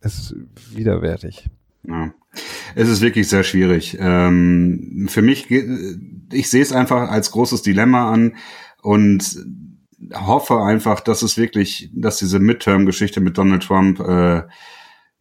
[0.01, 0.37] das ist
[0.75, 1.49] widerwärtig.
[1.87, 2.13] Ja.
[2.75, 3.97] Es ist wirklich sehr schwierig.
[3.99, 8.37] Ähm, für mich, ich sehe es einfach als großes Dilemma an
[8.83, 9.45] und
[10.15, 14.43] hoffe einfach, dass es wirklich, dass diese Midterm-Geschichte mit Donald Trump äh,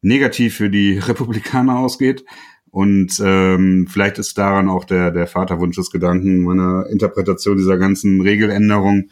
[0.01, 2.25] negativ für die Republikaner ausgeht.
[2.71, 8.21] Und ähm, vielleicht ist daran auch der, der Vaterwunsch des Gedanken meiner Interpretation dieser ganzen
[8.21, 9.09] Regeländerung,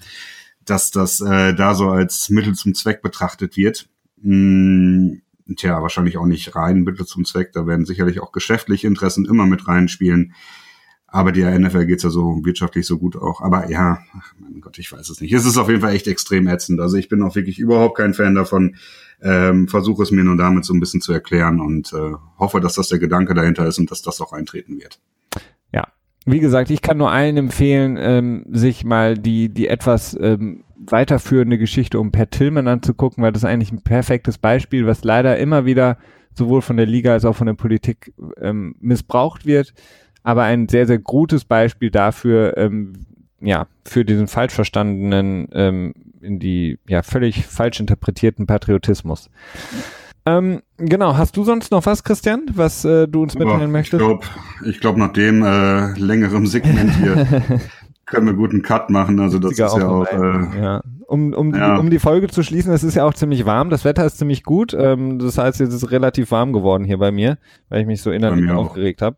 [0.66, 3.88] dass das äh, da so als Mittel zum Zweck betrachtet wird.
[4.22, 5.22] Hm,
[5.56, 7.54] tja, wahrscheinlich auch nicht rein Mittel zum Zweck.
[7.54, 10.34] Da werden sicherlich auch geschäftliche Interessen immer mit reinspielen.
[11.08, 13.40] Aber der NFL geht's ja so wirtschaftlich so gut auch.
[13.42, 15.32] Aber ja, ach mein Gott, ich weiß es nicht.
[15.32, 16.82] Es ist auf jeden Fall echt extrem ätzend.
[16.82, 18.76] Also ich bin auch wirklich überhaupt kein Fan davon.
[19.22, 22.76] Ähm, Versuche es mir nur damit so ein bisschen zu erklären und äh, hoffe, dass
[22.76, 25.00] das der Gedanke dahinter ist und dass das auch eintreten wird.
[25.72, 25.88] Ja,
[26.26, 31.58] wie gesagt, ich kann nur allen empfehlen, ähm, sich mal die, die etwas ähm, weiterführende
[31.58, 35.66] Geschichte um Per Tillman anzugucken, weil das ist eigentlich ein perfektes Beispiel, was leider immer
[35.66, 35.98] wieder
[36.34, 39.74] sowohl von der Liga als auch von der Politik ähm, missbraucht wird
[40.26, 42.94] aber ein sehr, sehr gutes Beispiel dafür, ähm,
[43.46, 49.30] ja, für diesen falsch verstandenen, ähm, in die, ja, völlig falsch interpretierten Patriotismus.
[50.26, 54.02] Ähm, genau, hast du sonst noch was, Christian, was äh, du uns mitteilen möchtest?
[54.02, 54.26] Ich glaube,
[54.66, 57.28] ich glaub, nach dem äh, längeren Segment hier
[58.06, 59.20] können wir guten Cut machen.
[59.20, 60.06] Also das ist ja auch.
[60.08, 60.82] Äh, ja.
[61.08, 61.76] Um, um, ja.
[61.76, 63.70] Die, um die Folge zu schließen, es ist ja auch ziemlich warm.
[63.70, 64.74] Das Wetter ist ziemlich gut.
[64.74, 67.38] Ähm, das heißt, es ist relativ warm geworden hier bei mir,
[67.70, 69.18] weil ich mich so innerlich aufgeregt habe.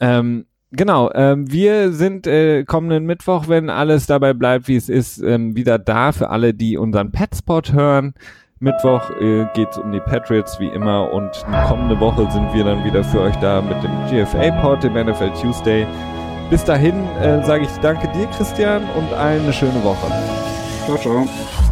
[0.00, 0.46] Ähm,
[0.76, 5.56] genau, ähm, wir sind äh, kommenden Mittwoch, wenn alles dabei bleibt, wie es ist, ähm,
[5.56, 8.14] wieder da für alle, die unseren Petspot hören.
[8.60, 11.30] Mittwoch äh, geht es um die Patriots wie immer und
[11.68, 15.86] kommende Woche sind wir dann wieder für euch da mit dem GFA-Pod, dem NFL Tuesday.
[16.50, 20.06] Bis dahin äh, sage ich danke dir, Christian, und allen eine schöne Woche.
[20.86, 21.63] Ciao, ciao.